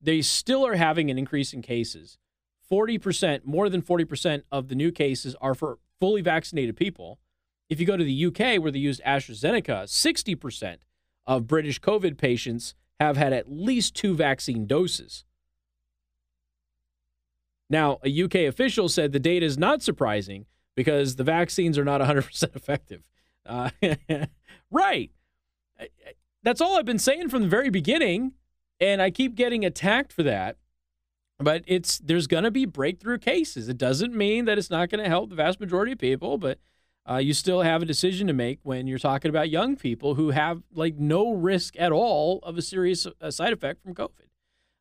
they 0.01 0.23
still 0.23 0.65
are 0.65 0.73
having 0.73 1.11
an 1.11 1.19
increase 1.19 1.53
in 1.53 1.61
cases. 1.61 2.17
40%, 2.71 3.45
more 3.45 3.69
than 3.69 3.81
40% 3.81 4.43
of 4.51 4.67
the 4.67 4.75
new 4.75 4.91
cases 4.91 5.35
are 5.41 5.55
for 5.55 5.79
fully 5.99 6.21
vaccinated 6.21 6.75
people. 6.75 7.19
If 7.69 7.79
you 7.79 7.85
go 7.85 7.97
to 7.97 8.03
the 8.03 8.25
UK, 8.25 8.61
where 8.61 8.71
they 8.71 8.79
used 8.79 9.01
AstraZeneca, 9.03 9.83
60% 9.83 10.77
of 11.25 11.47
British 11.47 11.79
COVID 11.79 12.17
patients 12.17 12.75
have 12.99 13.17
had 13.17 13.33
at 13.33 13.51
least 13.51 13.95
two 13.95 14.15
vaccine 14.15 14.65
doses. 14.65 15.25
Now, 17.69 17.99
a 18.03 18.23
UK 18.23 18.35
official 18.35 18.89
said 18.89 19.11
the 19.11 19.19
data 19.19 19.45
is 19.45 19.57
not 19.57 19.81
surprising 19.81 20.45
because 20.75 21.15
the 21.15 21.23
vaccines 21.23 21.77
are 21.77 21.85
not 21.85 22.01
100% 22.01 22.43
effective. 22.55 23.03
Uh, 23.45 23.69
right. 24.71 25.11
That's 26.43 26.61
all 26.61 26.77
I've 26.77 26.85
been 26.85 26.99
saying 26.99 27.29
from 27.29 27.43
the 27.43 27.47
very 27.47 27.69
beginning, 27.69 28.33
and 28.79 29.01
I 29.01 29.09
keep 29.09 29.35
getting 29.35 29.65
attacked 29.65 30.11
for 30.11 30.23
that. 30.23 30.57
But 31.39 31.63
it's 31.67 31.97
there's 31.97 32.27
going 32.27 32.43
to 32.43 32.51
be 32.51 32.65
breakthrough 32.65 33.17
cases. 33.17 33.67
It 33.67 33.77
doesn't 33.77 34.13
mean 34.13 34.45
that 34.45 34.57
it's 34.57 34.69
not 34.69 34.89
going 34.89 35.03
to 35.03 35.09
help 35.09 35.29
the 35.29 35.35
vast 35.35 35.59
majority 35.59 35.91
of 35.93 35.97
people, 35.97 36.37
but 36.37 36.59
uh, 37.09 37.17
you 37.17 37.33
still 37.33 37.61
have 37.61 37.81
a 37.81 37.85
decision 37.85 38.27
to 38.27 38.33
make 38.33 38.59
when 38.63 38.87
you're 38.87 38.99
talking 38.99 39.29
about 39.29 39.49
young 39.49 39.75
people 39.75 40.15
who 40.15 40.29
have 40.29 40.61
like 40.73 40.95
no 40.97 41.33
risk 41.33 41.75
at 41.77 41.91
all 41.91 42.39
of 42.43 42.57
a 42.57 42.61
serious 42.61 43.07
uh, 43.19 43.31
side 43.31 43.51
effect 43.51 43.81
from 43.83 43.93
COVID. 43.93 44.27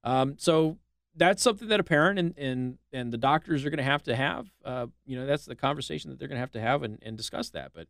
Um, 0.04 0.34
so 0.38 0.78
that's 1.16 1.42
something 1.42 1.68
that 1.68 1.80
a 1.80 1.84
parent 1.84 2.18
and 2.18 2.38
and, 2.38 2.78
and 2.92 3.12
the 3.12 3.18
doctors 3.18 3.64
are 3.64 3.70
going 3.70 3.78
to 3.78 3.84
have 3.84 4.02
to 4.04 4.14
have. 4.14 4.48
Uh, 4.64 4.86
you 5.04 5.18
know, 5.18 5.26
that's 5.26 5.46
the 5.46 5.56
conversation 5.56 6.10
that 6.10 6.18
they're 6.18 6.28
going 6.28 6.36
to 6.36 6.40
have 6.40 6.52
to 6.52 6.60
have 6.60 6.82
and, 6.82 6.98
and 7.02 7.16
discuss 7.16 7.50
that. 7.50 7.72
But 7.74 7.88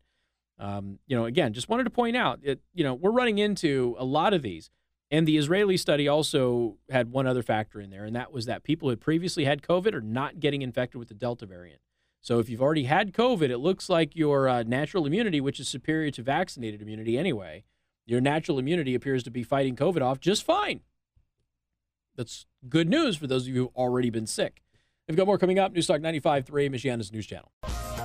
um, 0.59 0.99
you 1.07 1.15
know, 1.15 1.25
again, 1.25 1.53
just 1.53 1.69
wanted 1.69 1.83
to 1.83 1.89
point 1.89 2.15
out, 2.15 2.39
it, 2.43 2.61
you 2.73 2.83
know, 2.83 2.93
we're 2.93 3.11
running 3.11 3.37
into 3.37 3.95
a 3.99 4.05
lot 4.05 4.33
of 4.33 4.41
these. 4.41 4.69
And 5.13 5.27
the 5.27 5.37
Israeli 5.37 5.77
study 5.77 6.07
also 6.07 6.79
had 6.89 7.11
one 7.11 7.27
other 7.27 7.43
factor 7.43 7.79
in 7.79 7.91
there, 7.91 8.03
and 8.03 8.15
that 8.15 8.33
was 8.33 8.47
that 8.47 8.63
people 8.63 8.87
who 8.87 8.89
had 8.89 8.99
previously 8.99 9.45
had 9.45 9.61
COVID 9.61 9.93
are 9.93 10.01
not 10.01 10.39
getting 10.39 10.63
infected 10.63 10.97
with 10.97 11.07
the 11.07 11.13
Delta 11.13 11.45
variant. 11.45 11.81
So 12.19 12.39
if 12.39 12.49
you've 12.49 12.63
already 12.63 12.85
had 12.85 13.13
COVID, 13.13 13.51
it 13.51 13.59
looks 13.59 13.89
like 13.89 14.15
your 14.15 14.49
uh, 14.49 14.63
natural 14.63 15.05
immunity, 15.05 15.39
which 15.39 15.59
is 15.59 15.67
superior 15.67 16.09
to 16.09 16.23
vaccinated 16.23 16.81
immunity 16.81 17.15
anyway, 17.15 17.63
Your 18.05 18.21
natural 18.21 18.59
immunity 18.59 18.95
appears 18.95 19.23
to 19.23 19.31
be 19.31 19.43
fighting 19.43 19.75
COVID 19.75 20.01
off 20.01 20.19
just 20.19 20.43
fine. 20.43 20.81
That's 22.15 22.45
good 22.67 22.89
news 22.89 23.15
for 23.15 23.27
those 23.27 23.43
of 23.43 23.49
you 23.49 23.63
who've 23.63 23.75
already 23.75 24.09
been 24.09 24.27
sick. 24.27 24.61
We've 25.07 25.17
got 25.17 25.27
more 25.27 25.37
coming 25.37 25.59
up. 25.59 25.73
Newstalk 25.73 25.99
95.3, 25.99 26.69
Michiana's 26.69 27.11
news 27.11 27.25
channel. 27.25 27.51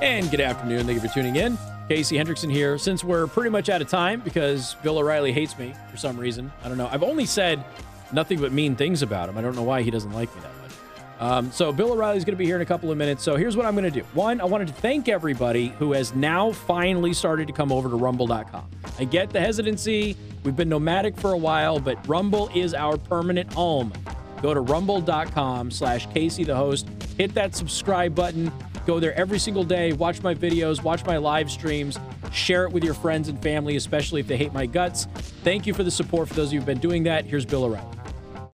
And 0.03 0.29
good 0.31 0.41
afternoon. 0.41 0.85
Thank 0.85 1.01
you 1.01 1.09
for 1.09 1.15
tuning 1.15 1.37
in. 1.37 1.57
Casey 1.89 2.17
Hendrickson 2.17 2.51
here. 2.51 2.77
Since 2.77 3.05
we're 3.05 3.29
pretty 3.29 3.51
much 3.51 3.69
out 3.69 3.81
of 3.81 3.89
time 3.89 4.21
because 4.21 4.75
Bill 4.83 4.99
O'Reilly 4.99 5.33
hates 5.33 5.57
me 5.59 5.75
for 5.91 5.97
some 5.97 6.17
reason, 6.17 6.51
I 6.65 6.69
don't 6.69 6.77
know. 6.77 6.89
I've 6.91 7.05
only 7.05 7.25
said 7.25 7.65
nothing 8.13 8.41
but 8.41 8.53
mean 8.53 8.75
things 8.75 9.03
about 9.03 9.29
him. 9.29 9.39
I 9.39 9.43
don't 9.43 9.55
know 9.55 9.63
why 9.63 9.83
he 9.83 9.91
doesn't 9.91 10.13
like 10.13 10.35
me 10.35 10.43
that 10.43 10.51
much. 10.61 10.73
Um, 11.21 11.53
so 11.53 11.73
Bill 11.73 11.93
O'Reilly's 11.93 12.25
going 12.25 12.35
to 12.35 12.39
be 12.39 12.47
here 12.47 12.57
in 12.57 12.63
a 12.63 12.67
couple 12.67 12.91
of 12.91 12.99
minutes. 12.99 13.23
So 13.23 13.37
here's 13.37 13.57
what 13.57 13.65
I'm 13.65 13.75
going 13.75 13.91
to 13.91 14.01
do. 14.01 14.05
One, 14.15 14.41
I 14.41 14.45
wanted 14.45 14.69
to 14.69 14.75
thank 14.75 15.09
everybody 15.09 15.69
who 15.79 15.93
has 15.93 16.15
now 16.15 16.51
finally 16.53 17.13
started 17.13 17.47
to 17.47 17.53
come 17.53 17.71
over 17.71 17.89
to 17.89 17.97
rumble.com. 17.97 18.69
I 18.99 19.05
get 19.05 19.31
the 19.31 19.41
hesitancy. 19.41 20.17
We've 20.43 20.57
been 20.57 20.69
nomadic 20.69 21.17
for 21.17 21.33
a 21.33 21.39
while, 21.39 21.79
but 21.79 22.07
Rumble 22.09 22.51
is 22.55 22.75
our 22.75 22.97
permanent 22.97 23.53
home. 23.53 23.93
Go 24.43 24.55
to 24.55 24.61
rumble.com 24.61 25.71
slash 25.71 26.07
Casey 26.13 26.45
the 26.45 26.57
host. 26.57 26.89
Hit 27.17 27.35
that 27.35 27.55
subscribe 27.55 28.15
button. 28.15 28.53
Go 28.87 29.01
there 29.01 29.15
every 29.15 29.39
single 29.39 29.65
day. 29.65 29.93
Watch 29.93 30.23
my 30.23 30.35
videos, 30.35 30.83
watch 30.83 31.05
my 31.05 31.19
live 31.19 31.51
streams, 31.51 31.99
share 32.33 32.65
it 32.65 32.73
with 32.73 32.85
your 32.85 32.95
friends 32.95 33.29
and 33.29 33.41
family, 33.43 33.77
especially 33.77 34.21
if 34.21 34.27
they 34.27 34.37
hate 34.37 34.53
my 34.53 34.67
guts. 34.67 35.07
Thank 35.45 35.67
you 35.67 35.75
for 35.75 35.83
the 35.83 35.91
support 35.91 36.29
for 36.29 36.35
those 36.35 36.49
of 36.49 36.53
you 36.55 36.61
who've 36.61 36.67
been 36.67 36.79
doing 36.79 37.03
that. 37.03 37.27
Here's 37.27 37.45
Bill 37.45 37.65
O'Reilly. 37.65 37.98